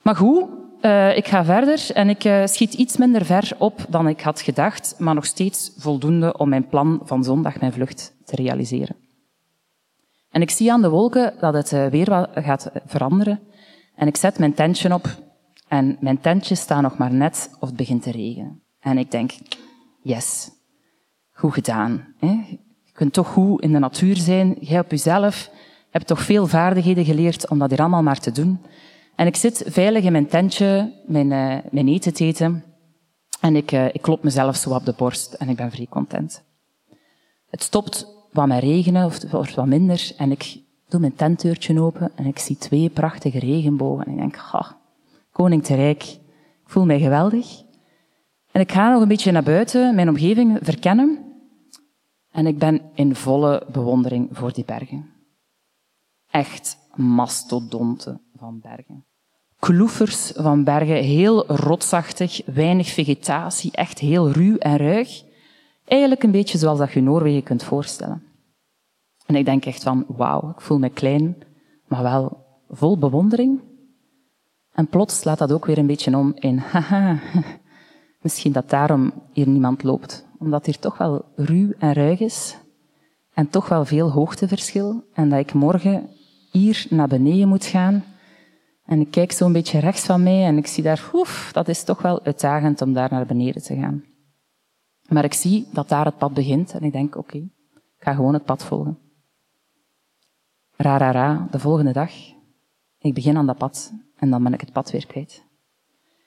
Maar 0.03 0.17
goed, 0.17 0.45
uh, 0.81 1.17
ik 1.17 1.29
ga 1.29 1.45
verder 1.45 1.91
en 1.93 2.09
ik 2.09 2.25
uh, 2.25 2.47
schiet 2.47 2.75
iets 2.75 2.97
minder 2.97 3.25
ver 3.25 3.53
op 3.59 3.87
dan 3.89 4.09
ik 4.09 4.21
had 4.21 4.41
gedacht, 4.41 4.95
maar 4.99 5.15
nog 5.15 5.27
steeds 5.27 5.73
voldoende 5.77 6.37
om 6.37 6.49
mijn 6.49 6.67
plan 6.67 7.01
van 7.05 7.25
zondag, 7.25 7.61
mijn 7.61 7.73
vlucht, 7.73 8.15
te 8.25 8.37
realiseren. 8.37 9.02
En 10.33 10.43
ik 10.43 10.51
zie 10.51 10.73
aan 10.73 10.83
de 10.83 10.89
wolken 10.89 11.35
dat 11.41 11.55
het 11.55 11.73
uh, 11.73 11.87
weer 11.87 12.29
gaat 12.35 12.71
veranderen. 12.87 13.41
En 13.95 14.07
ik 14.07 14.17
zet 14.17 14.39
mijn 14.39 14.55
tentje 14.55 14.95
op 14.95 15.07
en 15.69 15.97
mijn 16.01 16.21
tentje 16.21 16.55
staat 16.55 16.83
nog 16.83 16.97
maar 16.97 17.13
net 17.13 17.51
of 17.61 17.69
het 17.69 17.77
begint 17.77 18.03
te 18.03 18.11
regenen. 18.11 18.63
En 18.81 18.99
ik 18.99 19.11
denk, 19.11 19.33
yes, 20.03 20.51
goed 21.33 21.53
gedaan. 21.53 22.15
Hè? 22.19 22.27
Je 22.85 22.93
kunt 22.93 23.13
toch 23.13 23.29
goed 23.29 23.63
in 23.63 23.73
de 23.73 23.79
natuur 23.79 24.17
zijn, 24.17 24.57
jij 24.61 24.81
op 24.81 24.91
jezelf, 24.91 25.51
hebt 25.91 26.07
toch 26.07 26.23
veel 26.23 26.47
vaardigheden 26.47 27.05
geleerd 27.05 27.49
om 27.49 27.59
dat 27.59 27.71
hier 27.71 27.81
allemaal 27.81 28.03
maar 28.03 28.21
te 28.21 28.33
doen. 28.33 28.61
En 29.17 29.27
ik 29.27 29.37
zit 29.37 29.65
veilig 29.67 30.05
in 30.05 30.13
mijn 30.13 30.29
tentje, 30.29 30.93
mijn, 31.07 31.31
uh, 31.31 31.57
mijn 31.71 31.89
eten 31.89 32.15
te 32.15 32.25
eten. 32.25 32.65
En 33.41 33.57
ik, 33.57 33.73
uh, 33.73 33.87
ik 33.87 34.03
klop 34.03 34.23
mezelf 34.23 34.57
zo 34.57 34.71
op 34.71 34.85
de 34.85 34.95
borst 34.97 35.33
en 35.33 35.49
ik 35.49 35.57
ben 35.57 35.71
vrij 35.71 35.87
content. 35.91 36.43
Het 37.49 37.63
stopt 37.63 38.22
wat 38.33 38.47
met 38.47 38.63
regenen, 38.63 39.05
of 39.05 39.31
wordt 39.31 39.55
wat 39.55 39.67
minder. 39.67 40.13
En 40.17 40.31
ik 40.31 40.61
doe 40.89 41.01
mijn 41.01 41.15
tentdeurtje 41.15 41.81
open 41.81 42.11
en 42.15 42.27
ik 42.27 42.39
zie 42.39 42.57
twee 42.57 42.91
prachtige 42.91 43.39
regenbogen. 43.39 44.05
En 44.05 44.13
ik 44.13 44.19
denk, 44.19 44.37
ga, 44.37 44.77
koning 45.33 45.65
te 45.65 45.75
rijk. 45.75 46.03
Ik 46.03 46.79
voel 46.79 46.85
mij 46.85 47.01
geweldig. 47.01 47.63
En 48.53 48.61
ik 48.61 48.73
ga 48.73 48.93
nog 48.93 49.03
een 49.03 49.09
beetje 49.09 49.33
naar 49.33 49.43
buiten, 49.43 49.95
mijn 49.95 50.09
omgeving 50.09 50.59
verkennen. 50.63 51.19
En 52.31 52.47
ik 52.47 52.59
ben 52.59 52.83
in 52.95 53.15
volle 53.15 53.67
bewondering 53.73 54.29
voor 54.33 54.53
die 54.53 54.65
bergen. 54.65 55.11
Echt 56.31 56.79
mastodonten 56.95 58.21
van 58.37 58.61
bergen. 58.61 59.05
kloefers 59.59 60.33
van 60.35 60.65
bergen, 60.65 60.97
heel 60.97 61.47
rotsachtig, 61.47 62.43
weinig 62.47 62.89
vegetatie, 62.89 63.73
echt 63.73 63.99
heel 63.99 64.31
ruw 64.31 64.57
en 64.57 64.77
ruig. 64.77 65.23
Eigenlijk 65.93 66.23
een 66.23 66.31
beetje 66.31 66.59
zoals 66.59 66.79
dat 66.79 66.93
je 66.93 67.01
Noorwegen 67.01 67.43
kunt 67.43 67.63
voorstellen. 67.63 68.23
En 69.27 69.35
ik 69.35 69.45
denk 69.45 69.65
echt 69.65 69.83
van, 69.83 70.05
wauw, 70.09 70.51
ik 70.51 70.61
voel 70.61 70.79
me 70.79 70.89
klein, 70.89 71.37
maar 71.87 72.03
wel 72.03 72.47
vol 72.69 72.99
bewondering. 72.99 73.61
En 74.73 74.87
plots 74.87 75.19
slaat 75.19 75.39
dat 75.39 75.53
ook 75.53 75.67
weer 75.67 75.79
een 75.79 75.87
beetje 75.87 76.17
om 76.17 76.33
in, 76.35 76.59
haha, 76.73 77.19
misschien 78.21 78.53
dat 78.53 78.71
daarom 78.71 79.13
hier 79.33 79.49
niemand 79.49 79.83
loopt. 79.83 80.27
Omdat 80.39 80.67
hier 80.67 80.79
toch 80.79 80.99
wel 80.99 81.25
ruw 81.37 81.73
en 81.79 81.93
ruig 81.93 82.21
is. 82.21 82.57
En 83.35 83.49
toch 83.49 83.69
wel 83.69 83.85
veel 83.85 84.11
hoogteverschil. 84.11 85.05
En 85.13 85.29
dat 85.29 85.39
ik 85.39 85.53
morgen 85.53 86.09
hier 86.51 86.87
naar 86.91 87.09
beneden 87.09 87.49
moet 87.49 87.65
gaan. 87.65 88.05
En 88.85 89.01
ik 89.01 89.11
kijk 89.11 89.33
zo 89.33 89.47
een 89.47 89.53
beetje 89.53 89.79
rechts 89.79 90.05
van 90.05 90.23
mij 90.23 90.45
en 90.45 90.57
ik 90.57 90.67
zie 90.67 90.83
daar, 90.83 91.11
oef, 91.13 91.51
dat 91.53 91.69
is 91.69 91.85
toch 91.85 92.03
wel 92.03 92.25
uitdagend 92.25 92.83
om 92.83 92.93
daar 92.93 93.11
naar 93.11 93.27
beneden 93.27 93.63
te 93.63 93.77
gaan. 93.77 94.12
Maar 95.09 95.25
ik 95.25 95.35
zie 95.35 95.69
dat 95.73 95.89
daar 95.89 96.05
het 96.05 96.19
pad 96.19 96.35
begint 96.35 96.73
en 96.73 96.83
ik 96.83 96.93
denk, 96.93 97.17
oké, 97.17 97.37
ik 97.37 97.99
ga 97.99 98.15
gewoon 98.15 98.35
het 98.35 98.45
pad 98.45 98.65
volgen. 98.65 98.99
Ra, 100.77 100.97
ra, 100.97 101.11
ra, 101.11 101.49
de 101.51 101.59
volgende 101.59 101.93
dag. 101.93 102.11
Ik 102.99 103.15
begin 103.15 103.37
aan 103.37 103.47
dat 103.47 103.59
pad 103.59 103.93
en 104.17 104.31
dan 104.31 104.43
ben 104.43 104.53
ik 104.53 104.61
het 104.61 104.73
pad 104.73 104.91
weer 104.91 105.07
kwijt. 105.07 105.45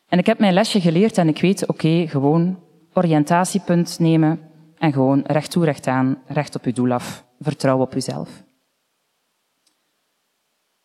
En 0.08 0.20
ik 0.20 0.26
heb 0.26 0.40
mijn 0.40 0.54
lesje 0.54 0.82
geleerd 0.82 1.18
en 1.18 1.28
ik 1.28 1.42
weet, 1.42 1.68
oké, 1.68 2.08
gewoon 2.08 2.60
oriëntatiepunt 2.94 4.00
nemen 4.00 4.40
en 4.78 4.94
gewoon 4.94 5.22
recht 5.22 5.52
toe, 5.52 5.66
recht 5.66 5.88
aan, 5.88 6.22
recht 6.28 6.56
op 6.56 6.66
je 6.66 6.74
doel 6.74 6.92
af. 6.92 7.26
Vertrouw 7.40 7.80
op 7.80 7.94
jezelf. 7.94 8.44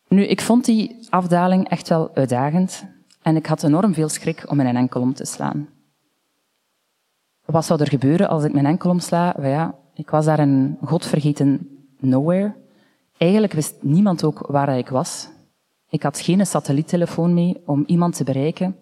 Nu, 0.09 0.27
ik 0.27 0.41
vond 0.41 0.65
die 0.65 1.07
afdaling 1.09 1.69
echt 1.69 1.89
wel 1.89 2.15
uitdagend 2.15 2.87
en 3.23 3.37
ik 3.37 3.47
had 3.47 3.63
enorm 3.63 3.95
veel 3.95 4.09
schrik 4.09 4.51
om 4.51 4.57
mijn 4.57 4.77
enkel 4.77 5.01
om 5.01 5.15
te 5.15 5.25
slaan. 5.25 5.69
Wat 7.51 7.65
zou 7.65 7.81
er 7.81 7.89
gebeuren 7.89 8.29
als 8.29 8.45
ik 8.45 8.53
mijn 8.53 8.67
enkel 8.67 8.91
omsla? 8.91 9.37
Ja, 9.41 9.75
ik 9.95 10.11
was 10.11 10.25
daar 10.25 10.39
een 10.39 10.79
godvergeten 10.85 11.69
nowhere. 11.99 12.55
Eigenlijk 13.17 13.53
wist 13.53 13.75
niemand 13.81 14.25
ook 14.25 14.47
waar 14.47 14.79
ik 14.79 14.89
was. 14.89 15.29
Ik 15.89 16.03
had 16.03 16.21
geen 16.21 16.47
satelliettelefoon 16.47 17.35
mee 17.35 17.63
om 17.67 17.85
iemand 17.87 18.17
te 18.17 18.25
bereiken. 18.25 18.77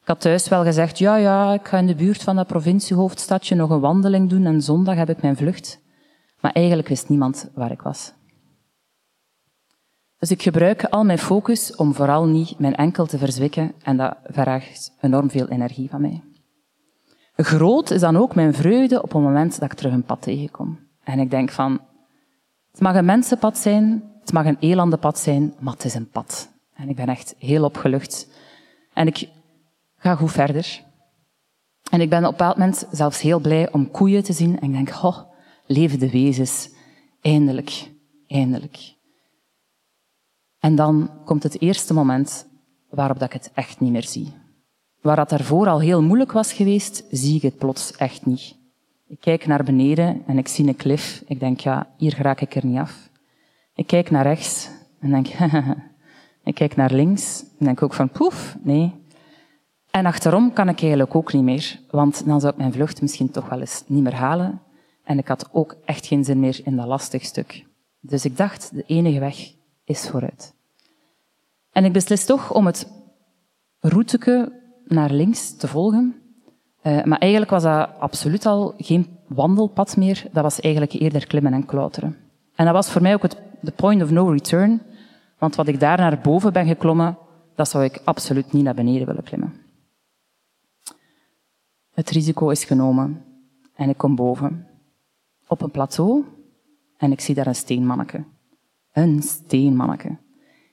Ik 0.00 0.06
had 0.06 0.20
thuis 0.20 0.48
wel 0.48 0.64
gezegd, 0.64 0.98
ja, 0.98 1.16
ja, 1.16 1.52
ik 1.52 1.68
ga 1.68 1.78
in 1.78 1.86
de 1.86 1.94
buurt 1.94 2.22
van 2.22 2.36
dat 2.36 2.46
provinciehoofdstadje 2.46 3.54
nog 3.54 3.70
een 3.70 3.80
wandeling 3.80 4.30
doen 4.30 4.46
en 4.46 4.62
zondag 4.62 4.96
heb 4.96 5.08
ik 5.08 5.22
mijn 5.22 5.36
vlucht. 5.36 5.80
Maar 6.40 6.52
eigenlijk 6.52 6.88
wist 6.88 7.08
niemand 7.08 7.50
waar 7.54 7.70
ik 7.70 7.82
was. 7.82 8.12
Dus 10.18 10.30
ik 10.30 10.42
gebruik 10.42 10.84
al 10.84 11.04
mijn 11.04 11.18
focus 11.18 11.76
om 11.76 11.94
vooral 11.94 12.26
niet 12.26 12.58
mijn 12.58 12.76
enkel 12.76 13.06
te 13.06 13.18
verzwikken 13.18 13.72
en 13.82 13.96
dat 13.96 14.16
vraagt 14.24 14.92
enorm 15.00 15.30
veel 15.30 15.48
energie 15.48 15.90
van 15.90 16.00
mij. 16.00 16.22
Groot 17.36 17.90
is 17.90 18.00
dan 18.00 18.16
ook 18.16 18.34
mijn 18.34 18.54
vreugde 18.54 19.02
op 19.02 19.12
het 19.12 19.22
moment 19.22 19.60
dat 19.60 19.70
ik 19.70 19.76
terug 19.76 19.92
een 19.92 20.04
pad 20.04 20.22
tegenkom. 20.22 20.78
En 21.04 21.18
ik 21.18 21.30
denk 21.30 21.50
van, 21.50 21.80
het 22.70 22.80
mag 22.80 22.94
een 22.94 23.04
mensenpad 23.04 23.58
zijn, 23.58 24.12
het 24.20 24.32
mag 24.32 24.46
een 24.46 24.56
elandenpad 24.60 25.18
zijn, 25.18 25.54
maar 25.58 25.72
het 25.72 25.84
is 25.84 25.94
een 25.94 26.10
pad. 26.10 26.48
En 26.74 26.88
ik 26.88 26.96
ben 26.96 27.08
echt 27.08 27.34
heel 27.38 27.64
opgelucht. 27.64 28.28
En 28.92 29.06
ik 29.06 29.28
ga 29.96 30.14
goed 30.14 30.32
verder. 30.32 30.84
En 31.90 32.00
ik 32.00 32.10
ben 32.10 32.18
op 32.18 32.24
een 32.24 32.30
bepaald 32.30 32.56
moment 32.56 32.86
zelfs 32.90 33.20
heel 33.20 33.38
blij 33.38 33.72
om 33.72 33.90
koeien 33.90 34.22
te 34.22 34.32
zien. 34.32 34.60
En 34.60 34.68
ik 34.68 34.72
denk, 34.72 35.04
oh, 35.04 35.18
levende 35.66 36.10
wezens. 36.10 36.70
Eindelijk, 37.20 37.90
eindelijk. 38.26 38.94
En 40.58 40.74
dan 40.74 41.10
komt 41.24 41.42
het 41.42 41.60
eerste 41.60 41.94
moment 41.94 42.48
waarop 42.90 43.18
dat 43.18 43.32
ik 43.34 43.42
het 43.42 43.50
echt 43.54 43.80
niet 43.80 43.92
meer 43.92 44.06
zie. 44.06 44.34
Waar 45.06 45.16
dat 45.16 45.28
daarvoor 45.28 45.68
al 45.68 45.80
heel 45.80 46.02
moeilijk 46.02 46.32
was 46.32 46.52
geweest, 46.52 47.04
zie 47.10 47.36
ik 47.36 47.42
het 47.42 47.58
plots 47.58 47.92
echt 47.96 48.26
niet. 48.26 48.56
Ik 49.06 49.20
kijk 49.20 49.46
naar 49.46 49.64
beneden 49.64 50.22
en 50.26 50.38
ik 50.38 50.48
zie 50.48 50.66
een 50.66 50.76
klif. 50.76 51.22
Ik 51.26 51.40
denk, 51.40 51.60
ja, 51.60 51.88
hier 51.96 52.16
raak 52.20 52.40
ik 52.40 52.54
er 52.54 52.66
niet 52.66 52.78
af. 52.78 53.08
Ik 53.74 53.86
kijk 53.86 54.10
naar 54.10 54.22
rechts 54.22 54.68
en 55.00 55.10
denk, 55.10 55.26
ik 56.44 56.54
kijk 56.54 56.76
naar 56.76 56.92
links 56.92 57.44
en 57.58 57.64
denk 57.64 57.82
ook 57.82 57.94
van, 57.94 58.08
poef, 58.08 58.56
nee. 58.62 58.92
En 59.90 60.06
achterom 60.06 60.52
kan 60.52 60.68
ik 60.68 60.80
eigenlijk 60.80 61.14
ook 61.14 61.32
niet 61.32 61.42
meer, 61.42 61.80
want 61.90 62.26
dan 62.26 62.40
zou 62.40 62.52
ik 62.52 62.58
mijn 62.58 62.72
vlucht 62.72 63.00
misschien 63.00 63.30
toch 63.30 63.48
wel 63.48 63.60
eens 63.60 63.84
niet 63.86 64.02
meer 64.02 64.14
halen. 64.14 64.60
En 65.04 65.18
ik 65.18 65.28
had 65.28 65.48
ook 65.52 65.76
echt 65.84 66.06
geen 66.06 66.24
zin 66.24 66.40
meer 66.40 66.60
in 66.64 66.76
dat 66.76 66.86
lastig 66.86 67.24
stuk. 67.24 67.64
Dus 68.00 68.24
ik 68.24 68.36
dacht, 68.36 68.70
de 68.74 68.84
enige 68.86 69.18
weg 69.18 69.52
is 69.84 70.08
vooruit. 70.08 70.54
En 71.72 71.84
ik 71.84 71.92
beslis 71.92 72.24
toch 72.24 72.52
om 72.52 72.66
het 72.66 72.90
routeke 73.80 74.64
naar 74.86 75.10
links 75.10 75.56
te 75.56 75.68
volgen. 75.68 76.14
Uh, 76.82 77.04
maar 77.04 77.18
eigenlijk 77.18 77.50
was 77.50 77.62
dat 77.62 77.90
absoluut 77.98 78.46
al 78.46 78.74
geen 78.78 79.06
wandelpad 79.26 79.96
meer. 79.96 80.24
Dat 80.32 80.42
was 80.42 80.60
eigenlijk 80.60 80.92
eerder 80.92 81.26
klimmen 81.26 81.52
en 81.52 81.66
klauteren. 81.66 82.16
En 82.54 82.64
dat 82.64 82.74
was 82.74 82.90
voor 82.90 83.02
mij 83.02 83.14
ook 83.14 83.22
het 83.22 83.36
de 83.60 83.72
point 83.72 84.02
of 84.02 84.10
no 84.10 84.28
return. 84.28 84.82
Want 85.38 85.54
wat 85.54 85.68
ik 85.68 85.80
daar 85.80 85.98
naar 85.98 86.20
boven 86.20 86.52
ben 86.52 86.66
geklommen, 86.66 87.18
dat 87.54 87.68
zou 87.68 87.84
ik 87.84 88.00
absoluut 88.04 88.52
niet 88.52 88.64
naar 88.64 88.74
beneden 88.74 89.06
willen 89.06 89.22
klimmen. 89.22 89.54
Het 91.94 92.10
risico 92.10 92.48
is 92.48 92.64
genomen 92.64 93.24
en 93.74 93.88
ik 93.88 93.96
kom 93.96 94.14
boven. 94.14 94.66
Op 95.46 95.62
een 95.62 95.70
plateau 95.70 96.24
en 96.96 97.12
ik 97.12 97.20
zie 97.20 97.34
daar 97.34 97.46
een 97.46 97.54
steenmanneke. 97.54 98.24
Een 98.92 99.22
steenmanneke. 99.22 100.16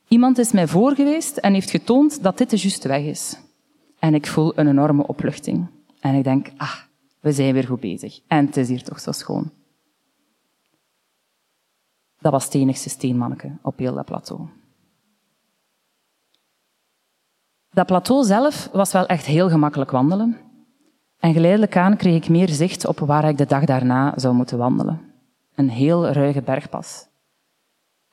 Iemand 0.07 0.37
is 0.37 0.51
mij 0.51 0.67
voor 0.67 0.95
geweest 0.95 1.37
en 1.37 1.53
heeft 1.53 1.69
getoond 1.69 2.23
dat 2.23 2.37
dit 2.37 2.49
de 2.49 2.57
juiste 2.57 2.87
weg 2.87 3.03
is. 3.03 3.37
En 4.03 4.13
ik 4.13 4.27
voel 4.27 4.59
een 4.59 4.67
enorme 4.67 5.07
opluchting. 5.07 5.67
En 5.99 6.15
ik 6.15 6.23
denk, 6.23 6.51
ah, 6.57 6.75
we 7.19 7.31
zijn 7.31 7.53
weer 7.53 7.63
goed 7.63 7.79
bezig. 7.79 8.19
En 8.27 8.45
het 8.45 8.57
is 8.57 8.69
hier 8.69 8.83
toch 8.83 8.99
zo 8.99 9.11
schoon. 9.11 9.51
Dat 12.19 12.31
was 12.31 12.45
het 12.45 12.53
enigste 12.53 12.89
steenmanneke 12.89 13.51
op 13.61 13.77
heel 13.77 13.93
dat 13.93 14.05
plateau. 14.05 14.47
Dat 17.69 17.85
plateau 17.85 18.23
zelf 18.23 18.69
was 18.71 18.91
wel 18.91 19.05
echt 19.05 19.25
heel 19.25 19.49
gemakkelijk 19.49 19.91
wandelen. 19.91 20.37
En 21.19 21.33
geleidelijk 21.33 21.77
aan 21.77 21.97
kreeg 21.97 22.15
ik 22.15 22.29
meer 22.29 22.49
zicht 22.49 22.87
op 22.87 22.99
waar 22.99 23.29
ik 23.29 23.37
de 23.37 23.45
dag 23.45 23.65
daarna 23.65 24.13
zou 24.15 24.35
moeten 24.35 24.57
wandelen. 24.57 25.01
Een 25.55 25.69
heel 25.69 26.07
ruige 26.07 26.41
bergpas. 26.41 27.07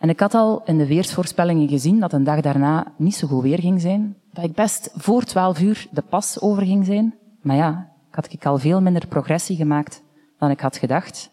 En 0.01 0.09
ik 0.09 0.21
had 0.21 0.35
al 0.35 0.63
in 0.65 0.79
de 0.79 0.87
weersvoorspellingen 0.87 1.69
gezien 1.69 2.01
dat 2.01 2.13
een 2.13 2.25
dag 2.25 2.41
daarna 2.41 2.93
niet 2.97 3.15
zo 3.15 3.29
goed 3.29 3.43
weer 3.43 3.59
ging 3.59 3.81
zijn. 3.81 4.17
Dat 4.33 4.45
ik 4.45 4.55
best 4.55 4.91
voor 4.95 5.25
twaalf 5.25 5.61
uur 5.61 5.87
de 5.91 6.03
pas 6.03 6.41
over 6.41 6.65
ging 6.65 6.87
zijn. 6.87 7.15
Maar 7.43 7.57
ja, 7.57 7.93
ik 8.09 8.15
had 8.15 8.33
ik 8.33 8.47
al 8.47 8.59
veel 8.59 8.81
minder 8.81 9.07
progressie 9.07 9.57
gemaakt 9.57 10.03
dan 10.39 10.51
ik 10.51 10.61
had 10.61 10.77
gedacht. 10.77 11.31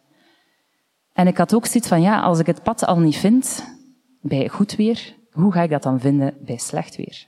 En 1.14 1.28
ik 1.28 1.38
had 1.38 1.54
ook 1.54 1.66
zoiets 1.66 1.90
van, 1.90 2.02
ja, 2.02 2.22
als 2.22 2.40
ik 2.40 2.46
het 2.46 2.64
pad 2.64 2.86
al 2.86 3.00
niet 3.00 3.16
vind 3.16 3.76
bij 4.22 4.50
goed 4.50 4.76
weer, 4.76 5.16
hoe 5.32 5.52
ga 5.52 5.62
ik 5.62 5.70
dat 5.70 5.84
dan 5.84 6.00
vinden 6.00 6.38
bij 6.46 6.58
slecht 6.58 6.96
weer? 6.96 7.28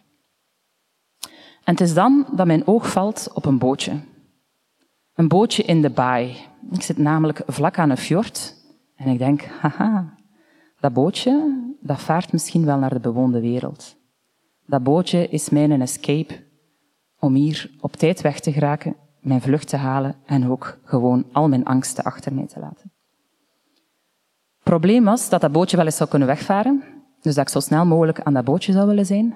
En 1.64 1.76
het 1.76 1.82
is 1.82 1.94
dan 1.94 2.28
dat 2.32 2.46
mijn 2.46 2.68
oog 2.68 2.92
valt 2.92 3.30
op 3.34 3.46
een 3.46 3.58
bootje. 3.58 4.00
Een 5.14 5.28
bootje 5.28 5.64
in 5.64 5.82
de 5.82 5.90
baai. 5.90 6.38
Ik 6.72 6.82
zit 6.82 6.98
namelijk 6.98 7.42
vlak 7.46 7.78
aan 7.78 7.90
een 7.90 7.98
fjord 7.98 8.56
en 8.96 9.08
ik 9.08 9.18
denk, 9.18 9.42
haha, 9.62 10.18
dat 10.80 10.94
bootje, 10.94 11.64
dat 11.82 12.02
vaart 12.02 12.32
misschien 12.32 12.66
wel 12.66 12.78
naar 12.78 12.94
de 12.94 13.00
bewoonde 13.00 13.40
wereld. 13.40 13.96
Dat 14.66 14.84
bootje 14.84 15.28
is 15.28 15.50
mijn 15.50 15.82
escape 15.82 16.48
om 17.20 17.34
hier 17.34 17.72
op 17.80 17.96
tijd 17.96 18.22
weg 18.22 18.40
te 18.40 18.52
geraken, 18.52 18.96
mijn 19.20 19.42
vlucht 19.42 19.68
te 19.68 19.78
halen 19.78 20.16
en 20.26 20.50
ook 20.50 20.80
gewoon 20.84 21.26
al 21.32 21.48
mijn 21.48 21.66
angsten 21.66 22.04
achter 22.04 22.34
mij 22.34 22.48
te 22.48 22.60
laten. 22.60 22.92
Het 24.56 24.64
probleem 24.64 25.04
was 25.04 25.30
dat 25.30 25.42
dat 25.42 25.52
bootje 25.52 25.78
wel 25.78 25.86
eens 25.86 25.98
zou 25.98 26.10
kunnen 26.10 26.28
wegvaren, 26.28 26.84
dus 27.22 27.36
dat 27.36 27.46
ik 27.46 27.54
zo 27.54 27.60
snel 27.60 27.86
mogelijk 27.86 28.22
aan 28.22 28.34
dat 28.34 28.46
bootje 28.46 28.72
zou 28.72 28.88
willen 28.88 29.06
zijn 29.06 29.36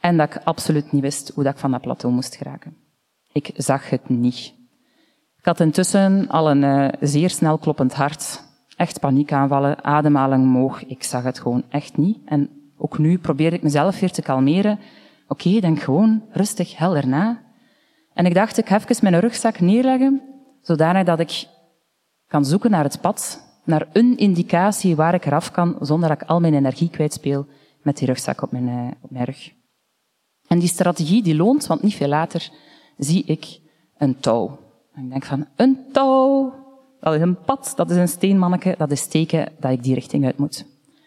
en 0.00 0.16
dat 0.16 0.34
ik 0.34 0.40
absoluut 0.44 0.92
niet 0.92 1.02
wist 1.02 1.30
hoe 1.34 1.44
dat 1.44 1.52
ik 1.52 1.58
van 1.58 1.70
dat 1.70 1.80
plateau 1.80 2.14
moest 2.14 2.36
geraken. 2.36 2.76
Ik 3.32 3.50
zag 3.56 3.90
het 3.90 4.08
niet. 4.08 4.54
Ik 5.36 5.44
had 5.44 5.60
intussen 5.60 6.28
al 6.28 6.50
een 6.50 6.62
uh, 6.62 6.88
zeer 7.00 7.30
snel 7.30 7.58
kloppend 7.58 7.94
hart 7.94 8.42
echt 8.80 9.00
paniekaanvallen, 9.00 9.84
ademhaling 9.84 10.42
omhoog. 10.42 10.84
Ik 10.84 11.02
zag 11.02 11.22
het 11.22 11.40
gewoon 11.40 11.64
echt 11.68 11.96
niet. 11.96 12.18
En 12.24 12.50
ook 12.76 12.98
nu 12.98 13.18
probeer 13.18 13.52
ik 13.52 13.62
mezelf 13.62 14.00
weer 14.00 14.10
te 14.10 14.22
kalmeren. 14.22 14.78
Oké, 15.28 15.60
denk 15.60 15.80
gewoon 15.80 16.22
rustig, 16.30 16.76
helder 16.76 17.08
na. 17.08 17.42
En 18.14 18.26
ik 18.26 18.34
dacht, 18.34 18.58
ik 18.58 18.68
ga 18.68 18.76
even 18.76 18.96
mijn 19.00 19.20
rugzak 19.20 19.60
neerleggen, 19.60 20.22
zodanig 20.60 21.04
dat 21.04 21.20
ik 21.20 21.48
kan 22.26 22.44
zoeken 22.44 22.70
naar 22.70 22.84
het 22.84 23.00
pad, 23.00 23.48
naar 23.64 23.88
een 23.92 24.16
indicatie 24.16 24.96
waar 24.96 25.14
ik 25.14 25.26
eraf 25.26 25.50
kan, 25.50 25.76
zonder 25.80 26.08
dat 26.08 26.22
ik 26.22 26.28
al 26.28 26.40
mijn 26.40 26.54
energie 26.54 26.90
kwijtspeel 26.90 27.46
met 27.82 27.96
die 27.96 28.06
rugzak 28.06 28.42
op 28.42 28.52
mijn, 28.52 28.68
uh, 28.68 28.90
op 29.00 29.10
mijn 29.10 29.24
rug. 29.24 29.52
En 30.46 30.58
die 30.58 30.68
strategie 30.68 31.22
die 31.22 31.36
loont, 31.36 31.66
want 31.66 31.82
niet 31.82 31.94
veel 31.94 32.08
later 32.08 32.50
zie 32.98 33.24
ik 33.24 33.60
een 33.98 34.20
touw. 34.20 34.58
En 34.94 35.04
ik 35.04 35.10
denk 35.10 35.24
van, 35.24 35.46
een 35.56 35.78
touw, 35.92 36.52
dat 37.00 37.14
een 37.14 37.40
pad, 37.40 37.72
dat 37.76 37.90
is 37.90 37.96
een 37.96 38.08
steenmanneke, 38.08 38.74
dat 38.78 38.90
is 38.90 39.06
teken 39.06 39.52
dat 39.58 39.70
ik 39.70 39.82
die 39.82 39.94
richting 39.94 40.24
uit 40.24 40.38
moet. 40.38 40.58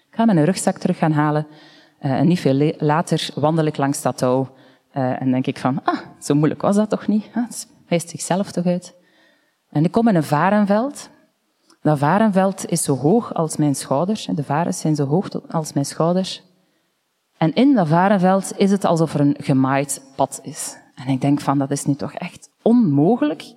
Ik 0.09 0.15
ga 0.19 0.25
mijn 0.25 0.45
rugzak 0.45 0.77
terug 0.77 0.97
gaan 0.97 1.12
halen. 1.12 1.47
en 2.00 2.27
niet 2.27 2.39
veel 2.39 2.73
later 2.77 3.29
wandel 3.35 3.65
ik 3.65 3.77
langs 3.77 4.01
dat 4.01 4.17
touw 4.17 4.50
en 4.91 5.31
denk 5.31 5.47
ik 5.47 5.57
van, 5.57 5.79
ah, 5.83 6.00
zo 6.19 6.35
moeilijk 6.35 6.62
was 6.62 6.75
dat 6.75 6.89
toch 6.89 7.07
niet? 7.07 7.29
Ah, 7.33 7.43
het 7.47 7.67
wijst 7.88 8.09
zichzelf 8.09 8.51
toch 8.51 8.65
uit. 8.65 8.95
En 9.69 9.83
ik 9.83 9.91
kom 9.91 10.07
in 10.07 10.15
een 10.15 10.23
varenveld. 10.23 11.09
Dat 11.81 11.97
varenveld 11.97 12.69
is 12.69 12.83
zo 12.83 12.95
hoog 12.95 13.33
als 13.33 13.57
mijn 13.57 13.75
schouders. 13.75 14.25
De 14.25 14.43
varens 14.43 14.79
zijn 14.79 14.95
zo 14.95 15.05
hoog 15.05 15.29
als 15.51 15.73
mijn 15.73 15.85
schouders. 15.85 16.43
En 17.38 17.53
in 17.53 17.73
dat 17.73 17.88
varenveld 17.88 18.53
is 18.57 18.71
het 18.71 18.85
alsof 18.85 19.13
er 19.13 19.19
een 19.19 19.35
gemaaid 19.39 20.01
pad 20.15 20.39
is. 20.43 20.77
En 20.95 21.07
ik 21.07 21.21
denk 21.21 21.41
van, 21.41 21.57
dat 21.57 21.71
is 21.71 21.85
nu 21.85 21.95
toch 21.95 22.13
echt 22.13 22.50
onmogelijk. 22.62 23.53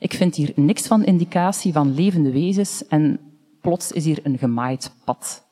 Ik 0.00 0.14
vind 0.14 0.34
hier 0.34 0.52
niks 0.54 0.86
van 0.86 1.04
indicatie 1.04 1.72
van 1.72 1.94
levende 1.94 2.32
wezens 2.32 2.86
en 2.86 3.20
plots 3.60 3.92
is 3.92 4.04
hier 4.04 4.18
een 4.22 4.38
gemaaid 4.38 4.92
pad. 5.04 5.48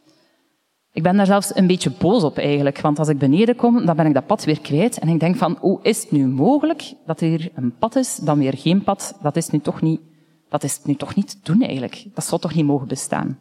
Ik 0.92 1.02
ben 1.02 1.16
daar 1.16 1.26
zelfs 1.26 1.56
een 1.56 1.66
beetje 1.66 1.90
boos 1.90 2.22
op 2.22 2.38
eigenlijk, 2.38 2.80
want 2.80 2.98
als 2.98 3.08
ik 3.08 3.18
beneden 3.18 3.56
kom, 3.56 3.86
dan 3.86 3.96
ben 3.96 4.06
ik 4.06 4.14
dat 4.14 4.26
pad 4.26 4.44
weer 4.44 4.60
kwijt 4.60 4.98
en 4.98 5.08
ik 5.08 5.20
denk 5.20 5.36
van, 5.36 5.56
hoe 5.60 5.78
is 5.82 6.02
het 6.02 6.10
nu 6.10 6.26
mogelijk 6.26 6.92
dat 7.06 7.20
er 7.20 7.28
hier 7.28 7.50
een 7.54 7.76
pad 7.78 7.96
is, 7.96 8.16
dan 8.16 8.38
weer 8.38 8.56
geen 8.56 8.82
pad? 8.82 9.18
Dat 9.22 9.36
is 9.36 9.48
nu 9.48 9.60
toch 9.60 9.80
niet, 9.80 10.00
dat 10.48 10.64
is 10.64 10.84
nu 10.84 10.94
toch 10.94 11.14
niet 11.14 11.30
te 11.30 11.52
doen 11.52 11.62
eigenlijk. 11.62 12.06
Dat 12.14 12.24
zou 12.24 12.40
toch 12.40 12.54
niet 12.54 12.64
mogen 12.64 12.88
bestaan. 12.88 13.38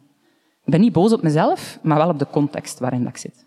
Ik 0.64 0.70
ben 0.74 0.80
niet 0.80 0.92
boos 0.92 1.12
op 1.12 1.22
mezelf, 1.22 1.78
maar 1.82 1.98
wel 1.98 2.08
op 2.08 2.18
de 2.18 2.30
context 2.30 2.78
waarin 2.78 3.06
ik 3.06 3.16
zit. 3.16 3.46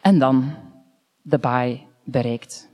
En 0.00 0.18
dan 0.18 0.54
de 1.22 1.38
baai 1.38 1.86
bereikt. 2.04 2.70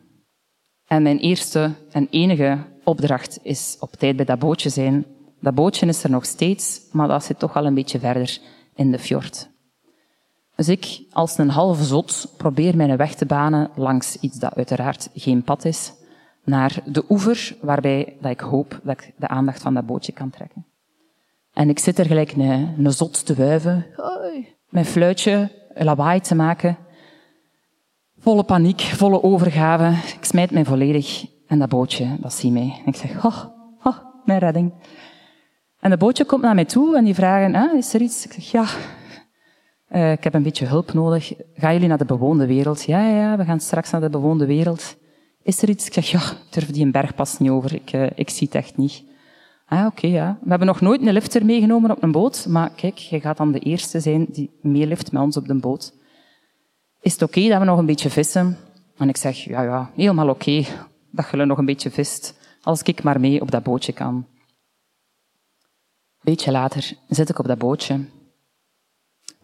En 0.88 1.02
mijn 1.02 1.18
eerste 1.18 1.74
en 1.90 2.06
enige 2.10 2.58
opdracht 2.84 3.38
is 3.42 3.76
op 3.80 3.92
tijd 3.92 4.16
bij 4.16 4.24
dat 4.24 4.38
bootje 4.38 4.68
zijn. 4.68 5.06
Dat 5.40 5.54
bootje 5.54 5.86
is 5.86 6.04
er 6.04 6.10
nog 6.10 6.24
steeds, 6.24 6.80
maar 6.92 7.08
dat 7.08 7.24
zit 7.24 7.38
toch 7.38 7.56
al 7.56 7.66
een 7.66 7.74
beetje 7.74 7.98
verder 7.98 8.38
in 8.74 8.90
de 8.90 8.98
fjord. 8.98 9.50
Dus 10.54 10.68
ik, 10.68 11.02
als 11.10 11.38
een 11.38 11.50
halve 11.50 11.84
zot, 11.84 12.34
probeer 12.36 12.76
mijn 12.76 12.96
weg 12.96 13.14
te 13.14 13.26
banen 13.26 13.70
langs 13.74 14.16
iets 14.20 14.38
dat 14.38 14.54
uiteraard 14.54 15.10
geen 15.14 15.42
pad 15.42 15.64
is, 15.64 15.92
naar 16.44 16.80
de 16.84 17.04
oever, 17.08 17.56
waarbij 17.60 18.16
dat 18.20 18.30
ik 18.30 18.40
hoop 18.40 18.80
dat 18.82 19.00
ik 19.00 19.12
de 19.16 19.28
aandacht 19.28 19.62
van 19.62 19.74
dat 19.74 19.86
bootje 19.86 20.12
kan 20.12 20.30
trekken. 20.30 20.66
En 21.52 21.68
ik 21.68 21.78
zit 21.78 21.98
er 21.98 22.06
gelijk 22.06 22.32
een, 22.32 22.74
een 22.84 22.92
zot 22.92 23.26
te 23.26 23.34
wuiven, 23.34 23.86
mijn 24.68 24.84
fluitje, 24.84 25.50
lawaai 25.74 26.20
te 26.20 26.34
maken, 26.34 26.76
Volle 28.28 28.44
paniek, 28.44 28.80
volle 28.80 29.22
overgave. 29.22 30.14
Ik 30.16 30.24
smijt 30.24 30.50
mij 30.50 30.64
volledig. 30.64 31.26
En 31.46 31.58
dat 31.58 31.68
bootje, 31.68 32.16
dat 32.20 32.32
zie 32.32 32.52
mij. 32.52 32.80
En 32.84 32.86
ik 32.86 32.96
zeg, 32.96 33.24
oh, 33.24 33.44
oh, 33.82 33.96
mijn 34.24 34.38
redding. 34.38 34.72
En 35.80 35.90
dat 35.90 35.98
bootje 35.98 36.24
komt 36.24 36.42
naar 36.42 36.54
mij 36.54 36.64
toe 36.64 36.96
en 36.96 37.04
die 37.04 37.14
vragen, 37.14 37.76
is 37.76 37.94
er 37.94 38.00
iets? 38.00 38.24
Ik 38.24 38.32
zeg, 38.32 38.50
ja, 38.50 38.64
uh, 39.90 40.12
ik 40.12 40.24
heb 40.24 40.34
een 40.34 40.42
beetje 40.42 40.66
hulp 40.66 40.92
nodig. 40.92 41.32
Gaan 41.54 41.72
jullie 41.72 41.88
naar 41.88 41.98
de 41.98 42.04
bewoonde 42.04 42.46
wereld? 42.46 42.84
Ja, 42.84 43.08
ja, 43.08 43.16
ja, 43.16 43.36
we 43.36 43.44
gaan 43.44 43.60
straks 43.60 43.90
naar 43.90 44.00
de 44.00 44.10
bewoonde 44.10 44.46
wereld. 44.46 44.96
Is 45.42 45.62
er 45.62 45.68
iets? 45.68 45.86
Ik 45.86 45.92
zeg, 45.92 46.10
ja, 46.10 46.20
durf 46.50 46.70
die 46.70 46.84
een 46.84 46.92
bergpas 46.92 47.38
niet 47.38 47.50
over. 47.50 47.74
Ik, 47.74 47.92
uh, 47.92 48.06
ik 48.14 48.30
zie 48.30 48.46
het 48.46 48.56
echt 48.56 48.76
niet. 48.76 49.04
Ah, 49.66 49.86
oké, 49.86 50.06
ja. 50.06 50.38
We 50.42 50.48
hebben 50.48 50.66
nog 50.66 50.80
nooit 50.80 51.06
een 51.06 51.12
lifter 51.12 51.44
meegenomen 51.44 51.90
op 51.90 52.02
een 52.02 52.12
boot, 52.12 52.46
maar 52.48 52.70
kijk, 52.76 52.98
je 52.98 53.20
gaat 53.20 53.36
dan 53.36 53.52
de 53.52 53.58
eerste 53.58 54.00
zijn 54.00 54.26
die 54.30 54.50
meelift 54.62 55.12
met 55.12 55.22
ons 55.22 55.36
op 55.36 55.46
de 55.46 55.54
boot. 55.54 55.97
Is 57.08 57.14
het 57.14 57.22
oké 57.22 57.48
dat 57.48 57.58
we 57.58 57.64
nog 57.64 57.78
een 57.78 57.86
beetje 57.86 58.10
vissen? 58.10 58.56
En 58.96 59.08
ik 59.08 59.16
zeg, 59.16 59.44
ja, 59.44 59.62
ja, 59.62 59.90
helemaal 59.94 60.28
oké 60.28 60.64
dat 61.10 61.30
je 61.30 61.44
nog 61.44 61.58
een 61.58 61.64
beetje 61.64 61.90
vist, 61.90 62.34
als 62.62 62.82
ik 62.82 63.02
maar 63.02 63.20
mee 63.20 63.40
op 63.40 63.50
dat 63.50 63.62
bootje 63.62 63.92
kan. 63.92 64.14
Een 64.14 64.26
beetje 66.20 66.50
later 66.50 66.92
zit 67.08 67.28
ik 67.28 67.38
op 67.38 67.46
dat 67.46 67.58
bootje 67.58 68.04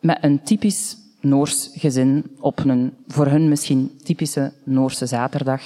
met 0.01 0.19
een 0.21 0.43
typisch 0.43 0.97
Noors 1.21 1.71
gezin 1.73 2.37
op 2.41 2.59
een 2.59 2.97
voor 3.07 3.27
hun 3.27 3.49
misschien 3.49 4.01
typische 4.03 4.53
Noorse 4.65 5.07
zaterdag. 5.07 5.63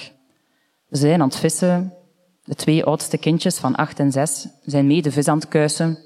Ze 0.89 0.97
zijn 0.97 1.21
aan 1.21 1.27
het 1.27 1.37
vissen. 1.37 1.93
De 2.43 2.55
twee 2.55 2.83
oudste 2.83 3.17
kindjes 3.17 3.57
van 3.57 3.75
acht 3.75 3.99
en 3.99 4.11
zes 4.11 4.47
zijn 4.65 4.87
mee 4.87 5.01
de 5.01 5.11
vis 5.11 5.27
aan 5.27 5.37
het 5.37 5.47
kuisen. 5.47 5.97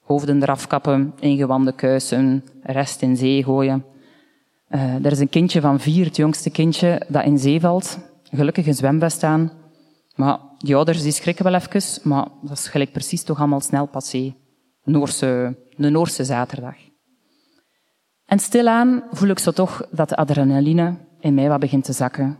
Hoofden 0.00 0.42
eraf 0.42 0.66
kappen, 0.66 1.14
ingewanden 1.20 1.74
kuisen, 1.74 2.44
rest 2.62 3.02
in 3.02 3.16
zee 3.16 3.44
gooien. 3.44 3.84
Uh, 4.70 5.04
er 5.04 5.12
is 5.12 5.18
een 5.18 5.28
kindje 5.28 5.60
van 5.60 5.80
vier, 5.80 6.04
het 6.04 6.16
jongste 6.16 6.50
kindje, 6.50 7.02
dat 7.08 7.24
in 7.24 7.38
zee 7.38 7.60
valt. 7.60 7.98
Gelukkig 8.22 8.66
een 8.66 8.74
zwembest 8.74 9.22
aan. 9.22 9.52
Maar 10.14 10.38
die 10.58 10.76
ouders 10.76 11.02
die 11.02 11.12
schrikken 11.12 11.44
wel 11.44 11.54
even, 11.54 12.08
maar 12.08 12.28
dat 12.42 12.58
is 12.58 12.68
gelijk 12.68 12.92
precies 12.92 13.22
toch 13.22 13.38
allemaal 13.38 13.60
snel 13.60 13.86
passé. 13.86 14.34
Noorse, 14.84 15.56
een 15.76 15.92
Noorse 15.92 16.24
zaterdag. 16.24 16.76
En 18.24 18.38
stilaan 18.38 19.02
voel 19.10 19.28
ik 19.28 19.38
zo 19.38 19.50
toch 19.50 19.88
dat 19.90 20.08
de 20.08 20.16
adrenaline 20.16 20.96
in 21.20 21.34
mij 21.34 21.48
wat 21.48 21.60
begint 21.60 21.84
te 21.84 21.92
zakken. 21.92 22.38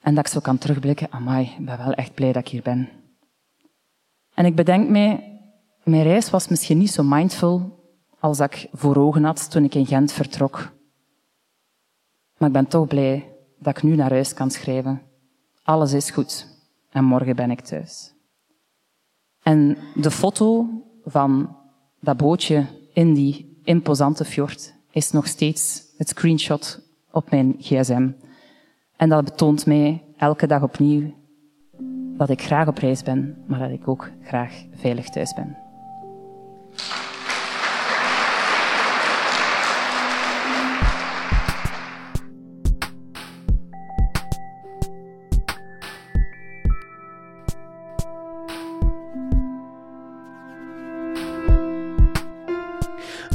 En 0.00 0.14
dat 0.14 0.26
ik 0.26 0.32
zo 0.32 0.40
kan 0.40 0.58
terugblikken, 0.58 1.10
amai, 1.10 1.54
ik 1.58 1.64
ben 1.64 1.78
wel 1.78 1.92
echt 1.92 2.14
blij 2.14 2.32
dat 2.32 2.42
ik 2.42 2.48
hier 2.48 2.62
ben. 2.62 2.88
En 4.34 4.44
ik 4.44 4.54
bedenk 4.54 4.88
mij, 4.88 5.40
mijn 5.84 6.02
reis 6.02 6.30
was 6.30 6.48
misschien 6.48 6.78
niet 6.78 6.90
zo 6.90 7.02
mindful 7.02 7.84
als 8.20 8.40
ik 8.40 8.68
voor 8.72 8.96
ogen 8.96 9.24
had 9.24 9.50
toen 9.50 9.64
ik 9.64 9.74
in 9.74 9.86
Gent 9.86 10.12
vertrok. 10.12 10.75
Maar 12.36 12.48
ik 12.48 12.54
ben 12.54 12.66
toch 12.66 12.86
blij 12.86 13.32
dat 13.58 13.76
ik 13.76 13.82
nu 13.82 13.94
naar 13.94 14.10
huis 14.10 14.34
kan 14.34 14.50
schrijven. 14.50 15.02
Alles 15.62 15.92
is 15.92 16.10
goed 16.10 16.46
en 16.90 17.04
morgen 17.04 17.36
ben 17.36 17.50
ik 17.50 17.60
thuis. 17.60 18.14
En 19.42 19.76
de 19.94 20.10
foto 20.10 20.68
van 21.04 21.56
dat 22.00 22.16
bootje 22.16 22.66
in 22.92 23.14
die 23.14 23.60
imposante 23.64 24.24
fjord 24.24 24.74
is 24.90 25.10
nog 25.10 25.26
steeds 25.26 25.82
het 25.96 26.08
screenshot 26.08 26.80
op 27.10 27.30
mijn 27.30 27.54
gsm. 27.58 28.10
En 28.96 29.08
dat 29.08 29.24
betoont 29.24 29.66
mij 29.66 30.04
elke 30.16 30.46
dag 30.46 30.62
opnieuw 30.62 31.14
dat 32.16 32.30
ik 32.30 32.42
graag 32.42 32.68
op 32.68 32.78
reis 32.78 33.02
ben, 33.02 33.44
maar 33.46 33.58
dat 33.58 33.70
ik 33.70 33.88
ook 33.88 34.10
graag 34.22 34.64
veilig 34.74 35.08
thuis 35.08 35.34
ben. 35.34 35.65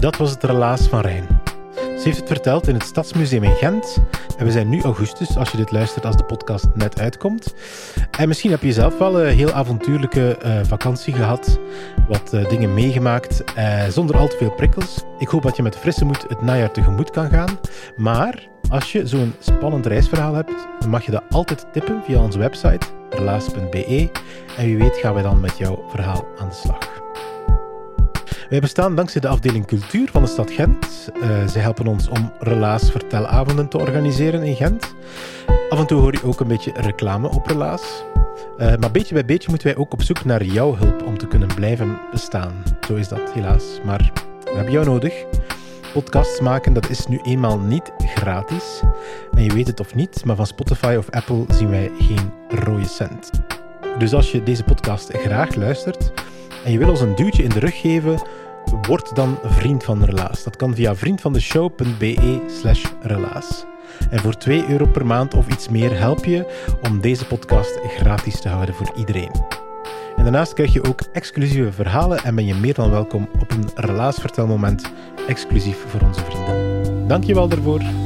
Dat 0.02 0.18
was 0.18 0.32
het 0.32 0.44
relaas 0.44 0.88
van 0.88 1.00
Rijn. 1.00 1.28
Ze 1.76 2.02
heeft 2.04 2.18
het 2.18 2.28
verteld 2.28 2.68
in 2.68 2.74
het 2.74 2.84
Stadsmuseum 2.84 3.44
in 3.44 3.56
Gent. 3.56 3.98
En 4.38 4.46
we 4.46 4.52
zijn 4.52 4.70
nu 4.70 4.82
augustus, 4.82 5.38
als 5.38 5.52
je 5.52 5.58
dit 5.58 5.72
luistert 5.72 6.06
als 6.06 6.18
de 6.18 6.24
podcast 6.24 6.68
net 6.74 7.00
uitkomt. 7.00 7.54
En 8.12 8.28
misschien 8.28 8.52
heb 8.52 8.62
je 8.62 8.72
zelf 8.72 8.98
wel 8.98 9.22
een 9.22 9.36
heel 9.36 9.52
avontuurlijke 9.52 10.38
uh, 10.46 10.60
vakantie 10.64 11.14
gehad. 11.14 11.60
Wat 12.08 12.34
uh, 12.34 12.50
dingen 12.50 12.74
meegemaakt, 12.74 13.44
uh, 13.58 13.84
zonder 13.86 14.18
al 14.18 14.28
te 14.28 14.38
veel 14.38 14.52
prikkels. 14.52 15.04
Ik 15.18 15.28
hoop 15.28 15.44
dat 15.44 15.56
je 15.56 15.64
met 15.64 15.78
frisse 15.78 16.06
moed 16.06 16.26
het 16.28 16.42
najaar 16.42 16.72
tegemoet 16.72 17.10
kan 17.10 17.30
gaan. 17.30 17.60
Maar 17.98 18.48
als 18.70 18.92
je 18.92 19.08
zo'n 19.08 19.34
spannend 19.40 19.86
reisverhaal 19.86 20.34
hebt, 20.34 20.68
dan 20.80 20.90
mag 20.90 21.06
je 21.06 21.12
dat 21.12 21.24
altijd 21.30 21.66
tippen 21.74 22.04
via 22.04 22.22
onze 22.22 22.40
website, 22.40 22.88
relaas.be. 23.10 24.10
En 24.58 24.66
wie 24.66 24.78
weet 24.78 24.98
gaan 24.98 25.14
wij 25.14 25.24
dan 25.24 25.40
met 25.40 25.58
jouw 25.58 25.84
verhaal 25.90 26.28
aan 26.38 26.50
de 26.50 26.56
slag. 26.56 27.01
Wij 28.52 28.60
bestaan 28.60 28.96
dankzij 28.96 29.22
de 29.22 29.28
afdeling 29.28 29.66
cultuur 29.66 30.10
van 30.12 30.22
de 30.22 30.28
stad 30.28 30.52
Gent. 30.52 31.10
Uh, 31.16 31.48
zij 31.48 31.62
helpen 31.62 31.88
ons 31.88 32.08
om 32.08 32.34
relaas-vertelavonden 32.40 33.68
te 33.68 33.78
organiseren 33.78 34.44
in 34.44 34.56
Gent. 34.56 34.96
Af 35.70 35.80
en 35.80 35.88
toe 35.88 36.02
hoor 36.02 36.12
je 36.12 36.24
ook 36.24 36.40
een 36.40 36.48
beetje 36.48 36.72
reclame 36.76 37.30
op 37.30 37.48
relaas. 37.48 38.04
Uh, 38.58 38.76
maar 38.76 38.92
beetje 38.92 39.14
bij 39.14 39.26
beetje 39.26 39.50
moeten 39.50 39.68
wij 39.68 39.78
ook 39.78 39.94
op 39.94 40.02
zoek 40.02 40.26
naar 40.26 40.44
jouw 40.44 40.76
hulp 40.76 41.04
om 41.06 41.18
te 41.18 41.28
kunnen 41.28 41.56
blijven 41.56 42.00
bestaan. 42.12 42.64
Zo 42.88 42.96
is 42.96 43.08
dat 43.08 43.32
helaas. 43.34 43.64
Maar 43.86 44.12
we 44.44 44.56
hebben 44.56 44.74
jou 44.74 44.86
nodig. 44.86 45.26
Podcasts 45.94 46.40
maken, 46.40 46.74
dat 46.74 46.90
is 46.90 47.08
nu 47.08 47.20
eenmaal 47.24 47.60
niet 47.60 47.92
gratis. 48.00 48.82
En 49.34 49.44
je 49.44 49.54
weet 49.54 49.68
het 49.68 49.80
of 49.80 49.96
niet, 49.96 50.26
maar 50.26 50.36
van 50.36 50.48
Spotify 50.48 50.96
of 50.98 51.10
Apple 51.10 51.46
zien 51.48 51.70
wij 51.70 51.92
geen 52.00 52.32
rode 52.48 52.88
cent. 52.88 53.30
Dus 53.98 54.14
als 54.14 54.32
je 54.32 54.44
deze 54.44 54.64
podcast 54.64 55.10
graag 55.14 55.56
luistert 55.56 56.12
en 56.66 56.72
je 56.72 56.78
wil 56.78 56.90
ons 56.90 57.02
een 57.02 57.16
duwtje 57.16 57.44
in 57.44 57.50
de 57.50 57.60
rug 57.60 57.80
geven, 57.80 58.22
word 58.88 59.15
dan 59.15 59.38
vriend 59.43 59.84
van 59.84 60.04
Relaas. 60.04 60.43
Dat 60.43 60.56
kan 60.56 60.76
via 60.76 60.95
vriendvandeshow.be 60.95 62.41
slash 62.62 62.86
relaas. 63.02 63.65
En 64.10 64.19
voor 64.19 64.38
2 64.38 64.65
euro 64.69 64.86
per 64.86 65.06
maand 65.06 65.34
of 65.34 65.47
iets 65.47 65.69
meer 65.69 66.00
help 66.00 66.26
je 66.26 66.67
om 66.82 67.02
deze 67.02 67.26
podcast 67.26 67.80
gratis 67.88 68.41
te 68.41 68.50
houden 68.50 68.76
voor 68.76 68.91
iedereen. 68.95 69.32
En 70.15 70.24
daarnaast 70.24 70.54
krijg 70.54 70.74
je 70.74 70.84
ook 70.84 71.02
exclusieve 71.12 71.71
verhalen 71.71 72.24
en 72.24 72.36
ben 72.36 72.45
je 72.45 72.56
meer 72.56 72.74
dan 72.74 72.89
welkom 72.89 73.30
op 73.39 73.52
een 73.52 73.69
relaasvertelmoment 73.76 74.91
exclusief 75.28 75.78
voor 75.88 76.02
onze 76.02 76.21
vrienden. 76.21 77.08
Dankjewel 77.08 77.47
daarvoor. 77.47 78.01